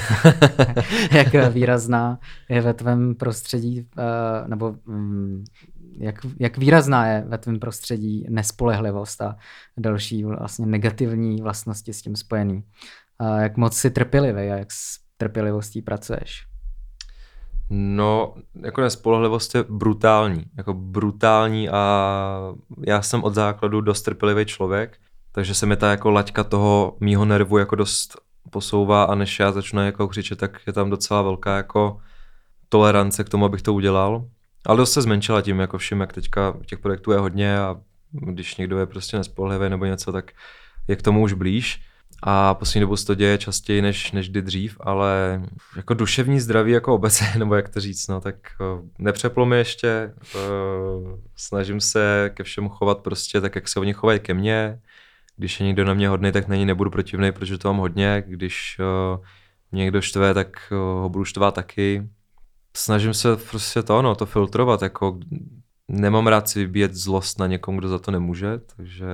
[1.11, 2.19] jak výrazná
[2.49, 5.43] je ve tvém prostředí, eh, nebo mm,
[5.97, 9.35] jak, jak výrazná je ve tvém prostředí nespolehlivost a
[9.77, 12.63] další vlastně negativní vlastnosti s tím spojený.
[13.19, 16.54] A jak moc si trpělivý a jak s trpělivostí pracuješ?
[17.69, 20.45] No, jako nespolehlivost je brutální.
[20.57, 22.53] Jako brutální a
[22.87, 24.97] já jsem od základu dost trpělivý člověk,
[25.31, 28.17] takže se mi ta jako laťka toho mýho nervu jako dost
[28.49, 31.97] posouvá a než já začnu jako křičet, tak je tam docela velká jako
[32.69, 34.25] tolerance k tomu, abych to udělal.
[34.65, 37.75] Ale dost se zmenšila tím, jako všim, jak teďka těch projektů je hodně a
[38.11, 40.31] když někdo je prostě nespolehlivý nebo něco, tak
[40.87, 41.81] je k tomu už blíž.
[42.23, 45.43] A poslední dobu se to děje častěji než, než kdy dřív, ale
[45.75, 48.35] jako duševní zdraví jako obecně, nebo jak to říct, no, tak
[48.99, 50.13] nepřeplo mi ještě,
[51.35, 54.79] snažím se ke všemu chovat prostě tak, jak se oni chovají ke mně,
[55.37, 58.23] když je někdo na mě hodný, tak na ní nebudu protivný, protože to mám hodně.
[58.27, 59.25] Když uh,
[59.71, 62.09] mě někdo štve, tak ho budu štvát taky.
[62.77, 65.19] snažím se prostě to, no, to filtrovat, jako
[65.87, 69.07] nemám rád si vybíjet zlost na někom, kdo za to nemůže, takže...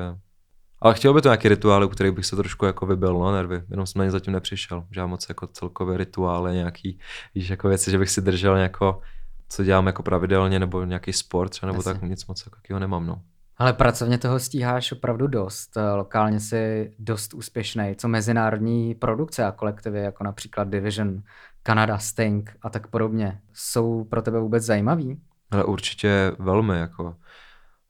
[0.82, 3.64] Ale chtěl by to nějaký rituál, u kterých bych se trošku jako vybil na nervy,
[3.70, 4.84] jenom jsem na ně zatím nepřišel.
[4.92, 7.00] Žádám moc jako celkové rituály, nějaký,
[7.36, 9.02] víš, jako věci, že bych si držel jako,
[9.50, 11.94] co dělám jako pravidelně, nebo nějaký sport třeba, nebo Jasně.
[11.94, 13.22] tak nic moc jako nemám, no.
[13.58, 15.78] Ale pracovně toho stíháš opravdu dost.
[15.96, 17.96] Lokálně si dost úspěšný.
[17.98, 21.22] Co mezinárodní produkce a kolektivy, jako například Division,
[21.64, 25.22] Canada, Sting a tak podobně, jsou pro tebe vůbec zajímavý?
[25.52, 26.80] Ale určitě velmi.
[26.80, 27.16] Jako.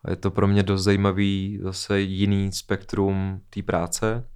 [0.10, 4.28] Je to pro mě dost zajímavý zase jiný spektrum té práce,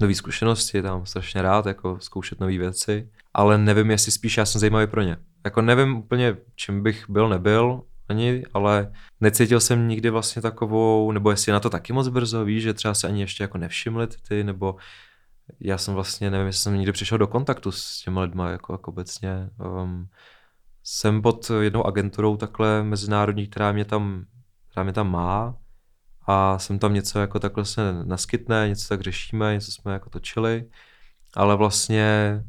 [0.00, 4.58] nové zkušenosti, tam strašně rád jako zkoušet nové věci, ale nevím, jestli spíš já jsem
[4.58, 5.16] zajímavý pro ně.
[5.44, 11.30] Jako nevím úplně, čím bych byl, nebyl, ani, ale necítil jsem nikdy vlastně takovou, nebo
[11.30, 14.44] jestli na to taky moc brzo, víš, že třeba se ani ještě jako nevšimli ty,
[14.44, 14.76] nebo
[15.60, 18.90] já jsem vlastně, nevím, jestli jsem nikdy přišel do kontaktu s těma lidma, jako, jako
[18.90, 19.50] obecně.
[19.82, 20.08] Um,
[20.84, 24.24] jsem pod jednou agenturou takhle mezinárodní, která mě tam,
[24.70, 25.56] která mě tam má
[26.26, 30.64] a jsem tam něco jako takhle se naskytne, něco tak řešíme, něco jsme jako točili,
[31.34, 32.42] ale vlastně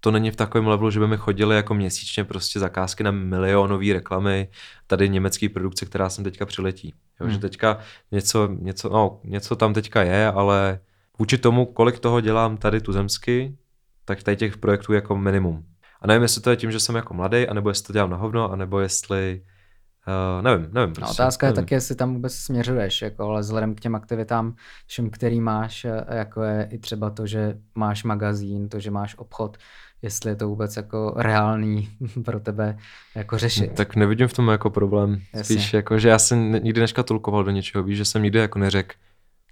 [0.00, 3.92] to není v takovém levelu, že by mi chodili jako měsíčně prostě zakázky na milionové
[3.92, 4.48] reklamy
[4.86, 6.94] tady německé produkce, která sem teďka přiletí.
[7.20, 7.30] Jo, hmm.
[7.30, 7.78] Že teďka
[8.12, 10.80] něco, něco, no, něco tam teďka je, ale
[11.18, 13.56] vůči tomu, kolik toho dělám tady tuzemsky,
[14.04, 15.64] tak tady těch projektů jako minimum.
[16.00, 18.16] A nevím, jestli to je tím, že jsem jako mladý, anebo jestli to dělám na
[18.16, 19.42] hovno, anebo jestli
[20.08, 20.88] Uh, nevím, nevím.
[20.88, 21.58] No, prostě, no, otázka nevím.
[21.58, 24.54] je taky, jestli tam vůbec směřuješ, jako, ale vzhledem k těm aktivitám,
[24.86, 29.14] všem, který máš, eh, jako je i třeba to, že máš magazín, to, že máš
[29.18, 29.56] obchod,
[30.02, 31.88] jestli je to vůbec jako reálný
[32.24, 32.78] pro tebe
[33.14, 33.72] jako řešit.
[33.74, 35.20] Tak nevidím v tom jako problém.
[35.34, 35.54] Jasně.
[35.56, 38.94] Spíš jako, že já jsem nikdy neškatulkoval do něčeho, víš, že jsem nikdy jako neřekl,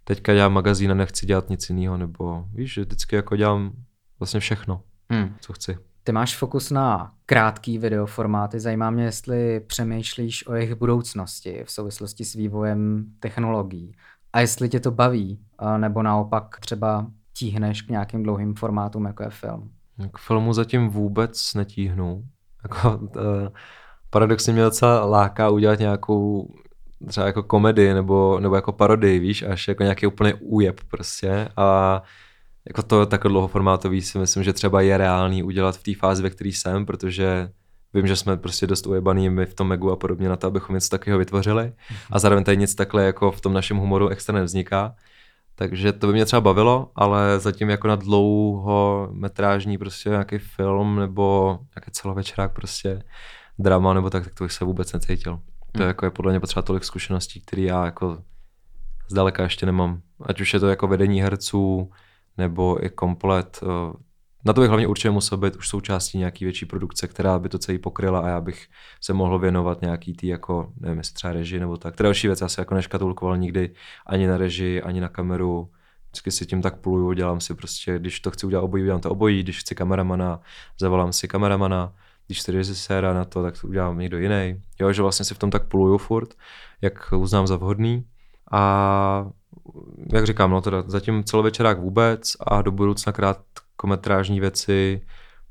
[0.05, 3.73] teďka dělám magazín a nechci dělat nic jiného, nebo víš, že vždycky jako dělám
[4.19, 5.35] vlastně všechno, hmm.
[5.41, 5.88] co chci.
[6.09, 8.61] Ty máš fokus na krátký videoformáty.
[8.61, 13.93] Zajímá mě, jestli přemýšlíš o jejich budoucnosti v souvislosti s vývojem technologií.
[14.33, 15.39] A jestli tě to baví,
[15.77, 17.07] nebo naopak třeba
[17.39, 19.71] tíhneš k nějakým dlouhým formátům, jako je film.
[20.13, 22.25] K filmu zatím vůbec netíhnu.
[22.63, 23.13] Jako, uh,
[24.11, 26.55] paradoxně mě docela láká udělat nějakou
[27.07, 32.03] třeba jako komedii nebo, nebo jako parodii, víš, až jako nějaký úplně újeb prostě a
[32.69, 36.31] jako to takhle dlouhoformátový si myslím, že třeba je reálný udělat v té fázi, ve
[36.31, 37.51] které jsem, protože
[37.95, 40.75] vím, že jsme prostě dost ujebaný my v tom Megu a podobně na to, abychom
[40.75, 41.73] něco takového vytvořili
[42.11, 44.95] a zároveň tady nic takhle jako v tom našem humoru extra nevzniká.
[45.55, 51.59] Takže to by mě třeba bavilo, ale zatím jako na dlouhometrážní prostě nějaký film nebo
[51.77, 53.03] nějaký celovečerák prostě
[53.59, 55.41] drama nebo tak, tak to bych se vůbec necítil.
[55.73, 55.89] To je, hmm.
[55.89, 58.19] jako je podle mě potřeba tolik zkušeností, které já jako
[59.11, 60.01] zdaleka ještě nemám.
[60.23, 61.91] Ať už je to jako vedení herců,
[62.39, 63.61] nebo i komplet.
[63.63, 63.93] Eh,
[64.45, 67.59] na to bych hlavně určitě musel být už součástí nějaký větší produkce, která by to
[67.59, 68.67] celý pokryla a já bych
[69.01, 71.97] se mohl věnovat nějaký tý jako, nevím, jestli třeba režii nebo tak.
[71.97, 73.75] To další věc, já se jako neškatulkoval nikdy
[74.07, 75.71] ani na režii, ani na kameru.
[76.07, 79.11] Vždycky si tím tak pluju, dělám si prostě, když to chci udělat obojí, udělám to
[79.11, 80.41] obojí, když chci kameramana,
[80.81, 81.95] zavolám si kameramana,
[82.27, 84.63] když chci režiséra na to, tak to udělám někdo jiný.
[84.81, 86.35] Jo, že vlastně si v tom tak pluju furt,
[86.81, 88.05] jak uznám za vhodný.
[88.53, 89.31] A
[90.13, 95.03] jak říkám, no teda zatím celovečerák vůbec a do budoucna krátkometrážní věci.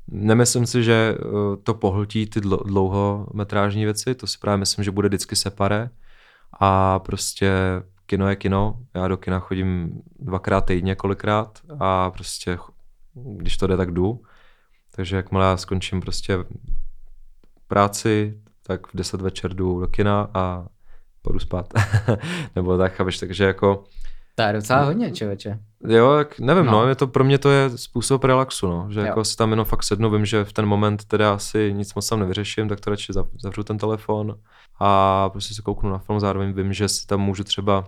[0.08, 1.22] Nemyslím si, že eh,
[1.62, 5.90] to pohltí ty dlouhometrážní věci, to si právě myslím, že bude vždycky separe
[6.60, 7.52] a prostě
[8.06, 12.58] kino je kino, já do kina chodím dvakrát týdně kolikrát a prostě
[13.14, 14.22] když to jde, tak jdu.
[14.96, 16.38] Takže jakmile já skončím prostě
[17.66, 20.66] práci, tak v 10 večer jdu do kina a
[21.28, 21.66] půjdu spát.
[22.56, 23.84] Nebo tak, chápeš, takže jako...
[24.34, 25.58] To je docela hodně, člověče.
[25.88, 26.72] Jo, tak nevím, no.
[26.72, 29.06] no, je to, pro mě to je způsob relaxu, no, že jo.
[29.06, 32.08] jako si tam jenom fakt sednu, vím, že v ten moment teda asi nic moc
[32.08, 33.12] tam nevyřeším, tak to radši
[33.42, 34.38] zavřu ten telefon
[34.80, 37.84] a prostě se kouknu na film, zároveň vím, že si tam můžu třeba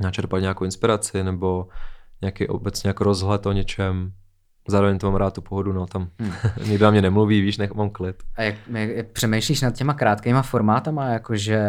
[0.00, 1.68] načerpat nějakou inspiraci nebo
[2.20, 4.12] nějaký obecně jako rozhled o něčem,
[4.68, 6.32] zároveň to mám rád tu pohodu, no tam hmm.
[6.68, 8.16] nikdo na mě nemluví, víš, nech mám klid.
[8.36, 11.60] A jak, jak přemýšlíš nad těma krátkýma formátama, jakože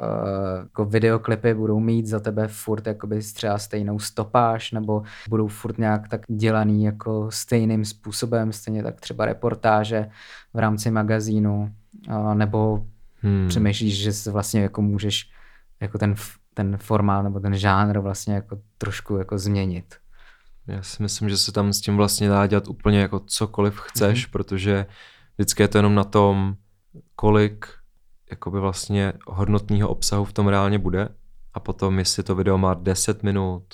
[0.00, 5.78] uh, jako videoklipy budou mít za tebe furt jakoby třeba stejnou stopáž, nebo budou furt
[5.78, 10.08] nějak tak dělaný jako stejným způsobem, stejně tak třeba reportáže
[10.54, 11.72] v rámci magazínu,
[12.08, 12.86] uh, nebo
[13.22, 13.48] hmm.
[13.48, 15.30] přemýšlíš, že se vlastně jako můžeš
[15.80, 16.14] jako ten,
[16.54, 20.01] ten formát nebo ten žánr vlastně jako trošku jako změnit.
[20.66, 24.26] Já si myslím, že se tam s tím vlastně dá dělat úplně jako cokoliv chceš,
[24.26, 24.30] mm-hmm.
[24.30, 24.86] protože
[25.38, 26.54] vždycky je to jenom na tom,
[27.16, 27.66] kolik
[28.30, 31.08] jakoby vlastně hodnotního obsahu v tom reálně bude
[31.54, 33.64] a potom, jestli to video má 10 minut,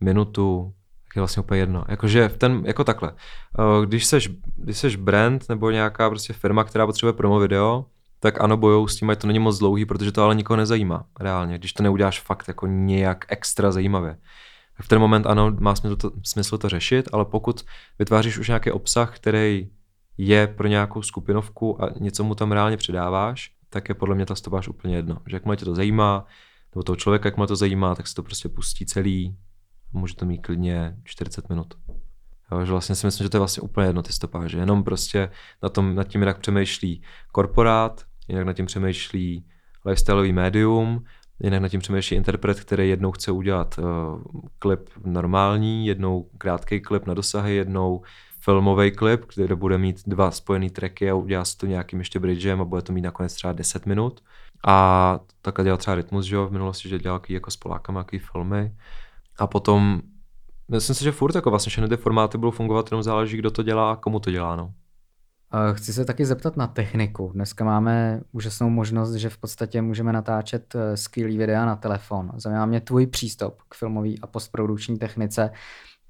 [0.00, 0.74] minutu,
[1.08, 1.84] tak je vlastně úplně jedno.
[1.88, 6.64] Jakože v ten, jako takhle, eh, když seš, když seš brand nebo nějaká prostě firma,
[6.64, 7.86] která potřebuje promo video,
[8.20, 11.04] tak ano, bojou s tím, ať to není moc dlouhý, protože to ale nikoho nezajímá
[11.20, 14.18] reálně, když to neuděláš fakt jako nějak extra zajímavě.
[14.80, 17.64] V ten moment ano, má smysl to, smysl to řešit, ale pokud
[17.98, 19.70] vytváříš už nějaký obsah, který
[20.18, 24.34] je pro nějakou skupinovku a něco mu tam reálně přidáváš, tak je podle mě ta
[24.34, 25.18] stopáž úplně jedno.
[25.26, 26.26] Že jakmile tě to zajímá,
[26.74, 29.36] nebo toho člověka, jakmile to zajímá, tak se to prostě pustí celý
[29.94, 31.74] a může to mít klidně 40 minut.
[32.52, 34.58] Jo, že vlastně si myslím, že to je vlastně úplně jedno ty stopáže.
[34.58, 35.30] Jenom prostě
[35.62, 37.02] na tom, nad tím, jak přemýšlí
[37.32, 39.46] korporát, jinak nad tím přemýšlí
[39.84, 41.04] lifestyleový médium,
[41.40, 44.22] jinak nad tím přemýšlí interpret, který jednou chce udělat uh,
[44.58, 48.02] klip normální, jednou krátký klip na dosahy, jednou
[48.40, 52.60] filmový klip, kde bude mít dva spojený tracky a udělá se to nějakým ještě bridgem
[52.60, 54.20] a bude to mít nakonec třeba 10 minut.
[54.66, 58.18] A takhle dělal třeba Rytmus, že jo, v minulosti, že dělal jako s Polákama, jaký
[58.18, 58.72] filmy.
[59.38, 60.02] A potom,
[60.68, 63.62] myslím si, že furt jako vlastně všechny ty formáty budou fungovat, jenom záleží, kdo to
[63.62, 64.72] dělá a komu to dělá, no.
[65.72, 67.30] Chci se taky zeptat na techniku.
[67.34, 72.30] Dneska máme úžasnou možnost, že v podstatě můžeme natáčet eh, skvělý videa na telefon.
[72.36, 75.50] Zajímá mě tvůj přístup k filmové a postprodukční technice.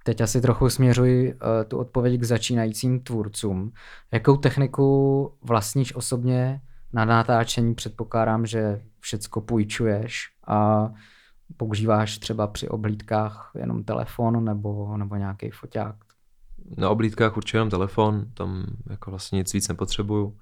[0.05, 3.73] Teď asi trochu směřuji uh, tu odpověď k začínajícím tvůrcům.
[4.13, 6.61] Jakou techniku vlastníš osobně
[6.93, 7.75] na natáčení?
[7.75, 10.89] Předpokládám, že všecko půjčuješ a
[11.57, 16.08] používáš třeba při oblídkách jenom telefon nebo, nebo nějaký foťák?
[16.77, 20.37] Na oblídkách určitě jenom telefon, tam jako vlastně nic víc nepotřebuju.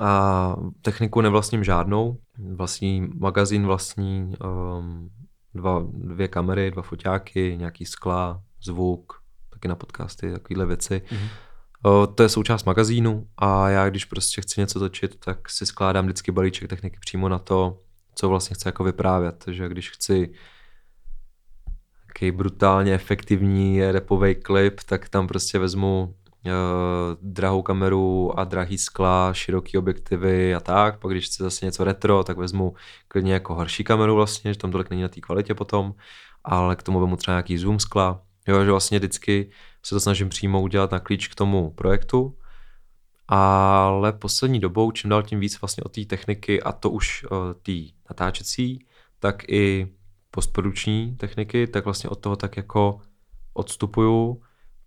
[0.00, 2.18] A techniku nevlastním žádnou.
[2.54, 4.34] Vlastní magazín, vlastní
[4.78, 5.10] um,
[5.54, 9.12] dva, dvě kamery, dva foťáky, nějaký skla, zvuk,
[9.50, 11.02] taky na podcasty, takovéhle věci.
[11.08, 11.28] Mm-hmm.
[11.82, 16.04] O, to je součást magazínu a já když prostě chci něco točit, tak si skládám
[16.04, 17.78] vždycky balíček techniky přímo na to,
[18.14, 19.44] co vlastně chci jako vyprávět.
[19.44, 20.32] Takže když chci
[22.12, 26.14] takový brutálně efektivní repový klip, tak tam prostě vezmu
[26.46, 26.52] uh,
[27.22, 30.98] drahou kameru a drahý skla, široký objektivy a tak.
[30.98, 32.74] Pak když chci zase něco retro, tak vezmu
[33.08, 35.94] klidně jako horší kameru vlastně, že tam tolik není na té kvalitě potom,
[36.44, 38.22] ale k tomu vezmu třeba nějaký zoom skla.
[38.48, 39.50] Jo, že vlastně vždycky
[39.82, 42.36] se to snažím přímo udělat na klíč k tomu projektu,
[43.28, 47.38] ale poslední dobou, čím dál tím víc vlastně od té techniky a to už uh,
[47.62, 47.72] té
[48.10, 48.86] natáčecí,
[49.18, 49.88] tak i
[50.34, 53.00] postproduční techniky, tak vlastně od toho tak jako
[53.54, 54.42] odstupuju.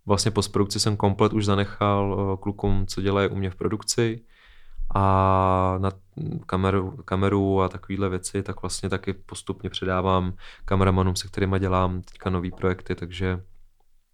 [0.06, 4.22] Vlastně postprodukci jsem komplet už zanechal uh, klukům, co dělají u mě v produkci
[4.96, 5.92] a na
[6.46, 10.34] kameru, kameru a takovéhle věci, tak vlastně taky postupně předávám
[10.66, 13.44] kameramanům, se kterými dělám teďka nový projekty, takže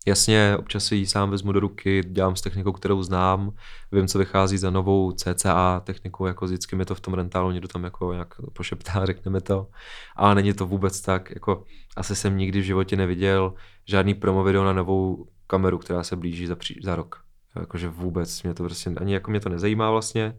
[0.08, 3.52] Jasně, občas si ji sám vezmu do ruky, dělám s technikou, kterou znám,
[3.92, 7.68] vím, co vychází za novou CCA techniku, jako vždycky mi to v tom rentálu někdo
[7.68, 9.68] tam jako nějak pošeptá, řekneme to.
[10.16, 11.64] Ale není to vůbec tak, jako
[11.96, 13.54] asi jsem nikdy v životě neviděl
[13.88, 17.24] žádný promo video na novou kameru, která se blíží za, pří, za rok.
[17.56, 20.38] Jakože vůbec, mě to prostě, ani jako mě to nezajímá vlastně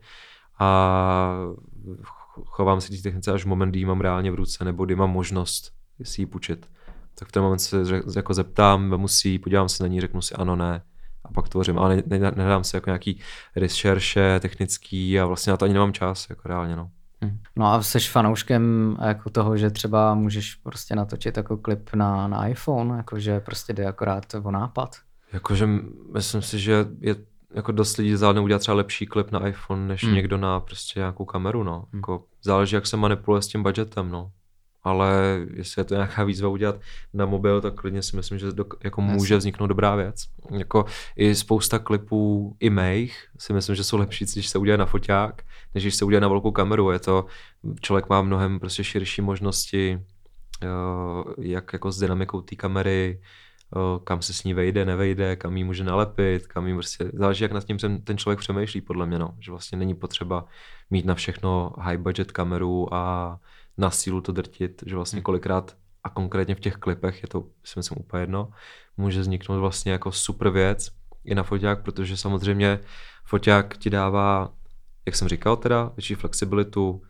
[0.58, 1.34] a
[2.44, 5.10] chovám se k technice až v moment, kdy mám reálně v ruce, nebo kdy mám
[5.10, 6.66] možnost si ji půjčit
[7.18, 7.76] tak v ten moment se
[8.16, 10.82] jako zeptám, vemu si podívám se na ní, řeknu si ano, ne
[11.24, 13.20] a pak tvořím, ale ne, ne, nehledám si jako nějaký
[13.56, 16.90] rešerše technický a vlastně na to ani nemám čas, jako reálně, no.
[17.24, 17.38] Hm.
[17.56, 22.46] No a jsi fanouškem jako toho, že třeba můžeš prostě natočit jako klip na, na
[22.46, 24.96] iPhone, jakože prostě jde akorát o nápad?
[25.32, 25.68] Jakože
[26.14, 27.16] myslím si, že je
[27.54, 30.14] jako dost lidí zvládne udělat třeba lepší klip na iPhone, než hmm.
[30.14, 31.86] někdo na prostě nějakou kameru, no.
[31.92, 31.98] Hmm.
[31.98, 34.30] Jako záleží, jak se manipuluje s tím budgetem, no
[34.84, 36.80] ale jestli je to nějaká výzva udělat
[37.14, 40.24] na mobil, tak klidně si myslím, že do, jako může vzniknout dobrá věc.
[40.50, 40.84] Jako
[41.16, 45.42] i spousta klipů i mých si myslím, že jsou lepší, když se udělá na foťák,
[45.74, 46.90] než když se udělá na velkou kameru.
[46.90, 47.26] Je to,
[47.80, 49.98] člověk má mnohem prostě širší možnosti,
[50.62, 50.66] eh,
[51.38, 53.20] jak jako s dynamikou té kamery,
[53.76, 57.44] eh, kam se s ní vejde, nevejde, kam ji může nalepit, kam jí prostě, záleží,
[57.44, 59.34] jak nad tím ten člověk přemýšlí, podle mě, no.
[59.40, 60.44] že vlastně není potřeba
[60.90, 63.38] mít na všechno high budget kameru a
[63.82, 65.22] na sílu to drtit, že vlastně hmm.
[65.22, 68.50] kolikrát a konkrétně v těch klipech je to, si myslím, úplně jedno,
[68.96, 70.88] může vzniknout vlastně jako super věc
[71.24, 72.80] i na foťák, protože samozřejmě
[73.24, 74.52] foťák ti dává,
[75.06, 77.02] jak jsem říkal teda, větší flexibilitu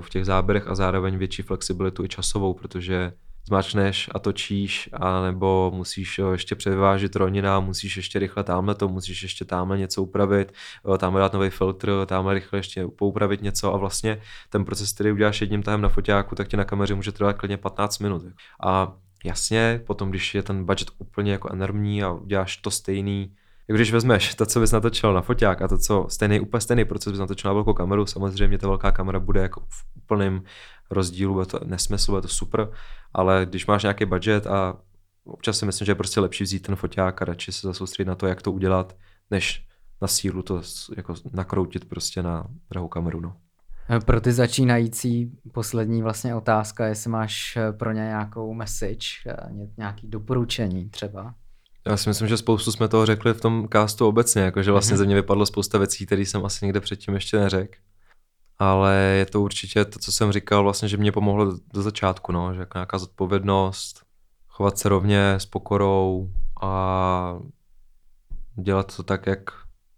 [0.00, 3.12] v těch záběrech a zároveň větší flexibilitu i časovou, protože
[3.46, 9.22] zmáčneš a točíš, a nebo musíš ještě převážit ronina, musíš ještě rychle tamhle to, musíš
[9.22, 10.52] ještě tamhle něco upravit,
[10.98, 14.20] tamhle dát nový filtr, tamhle rychle ještě poupravit něco a vlastně
[14.50, 17.56] ten proces, který uděláš jedním tahem na foťáku, tak ti na kameře může trvat klidně
[17.56, 18.22] 15 minut.
[18.62, 18.92] A
[19.24, 23.34] jasně, potom, když je ten budget úplně jako enormní a uděláš to stejný,
[23.74, 27.10] když vezmeš to, co bys natočil na foťák a to, co stejný, úplně stejný proces
[27.10, 30.42] bys natočil na velkou kameru, samozřejmě ta velká kamera bude jako v úplném
[30.90, 32.70] rozdílu, bude to nesmysl, bude to super,
[33.14, 34.76] ale když máš nějaký budget a
[35.24, 38.14] občas si myslím, že je prostě lepší vzít ten foťák a radši se zasoustředit na
[38.14, 38.96] to, jak to udělat,
[39.30, 39.66] než
[40.02, 40.62] na sílu to
[40.96, 43.20] jako nakroutit prostě na drahou kameru.
[43.20, 43.36] No.
[44.04, 49.06] Pro ty začínající poslední vlastně otázka, jestli máš pro ně nějakou message,
[49.76, 51.34] nějaký doporučení třeba.
[51.86, 54.94] Já si myslím, že spoustu jsme toho řekli v tom castu obecně, jako že vlastně
[54.94, 54.98] mm-hmm.
[54.98, 57.78] ze mě vypadlo spousta věcí, které jsem asi někde předtím ještě neřekl.
[58.58, 62.32] Ale je to určitě to, co jsem říkal, vlastně, že mě pomohlo do, do začátku,
[62.32, 64.02] no, že jako nějaká zodpovědnost,
[64.48, 66.30] chovat se rovně s pokorou
[66.62, 67.38] a
[68.62, 69.50] dělat to tak, jak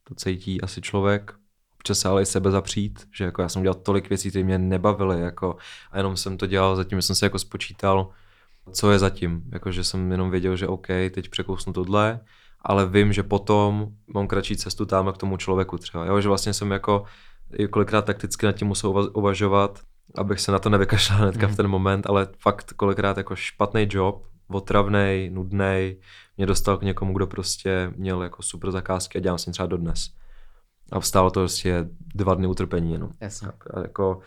[0.05, 1.35] to cítí asi člověk.
[1.75, 4.59] Občas se ale i sebe zapřít, že jako já jsem dělal tolik věcí, které mě
[4.59, 5.57] nebavily, jako
[5.91, 8.11] a jenom jsem to dělal, zatím jsem se jako spočítal,
[8.73, 9.43] co je zatím.
[9.53, 12.21] Jakože jsem jenom věděl, že OK, teď překousnu tohle,
[12.61, 16.05] ale vím, že potom mám kratší cestu tam k tomu člověku třeba.
[16.05, 17.05] Jo, že vlastně jsem jako
[17.71, 19.81] kolikrát takticky nad tím musel uvažovat,
[20.15, 21.53] abych se na to nevykašlal hnedka mm.
[21.53, 25.97] v ten moment, ale fakt kolikrát jako špatný job, otravný, nudný,
[26.37, 29.67] mě dostal k někomu, kdo prostě měl jako super zakázky a dělám s ním třeba
[29.67, 30.09] dodnes.
[30.93, 33.11] A vstálo to prostě dva dny utrpení jenom.
[33.21, 33.49] Jasně.
[33.75, 34.21] A jako,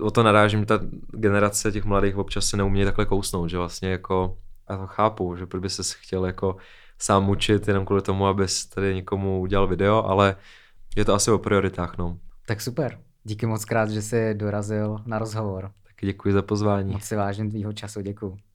[0.00, 0.80] o to narážím, ta
[1.12, 4.38] generace těch mladých občas se neumí takhle kousnout, že vlastně jako,
[4.70, 6.56] já to chápu, že proč by se chtěl jako
[6.98, 10.36] sám učit jenom kvůli tomu, abys tady někomu udělal video, ale
[10.96, 12.18] je to asi o prioritách, no.
[12.46, 12.98] Tak super.
[13.24, 15.70] Díky moc krát, že jsi dorazil na rozhovor.
[15.86, 16.92] Taky děkuji za pozvání.
[16.92, 18.36] Moc si vážím tvýho času, děkuji.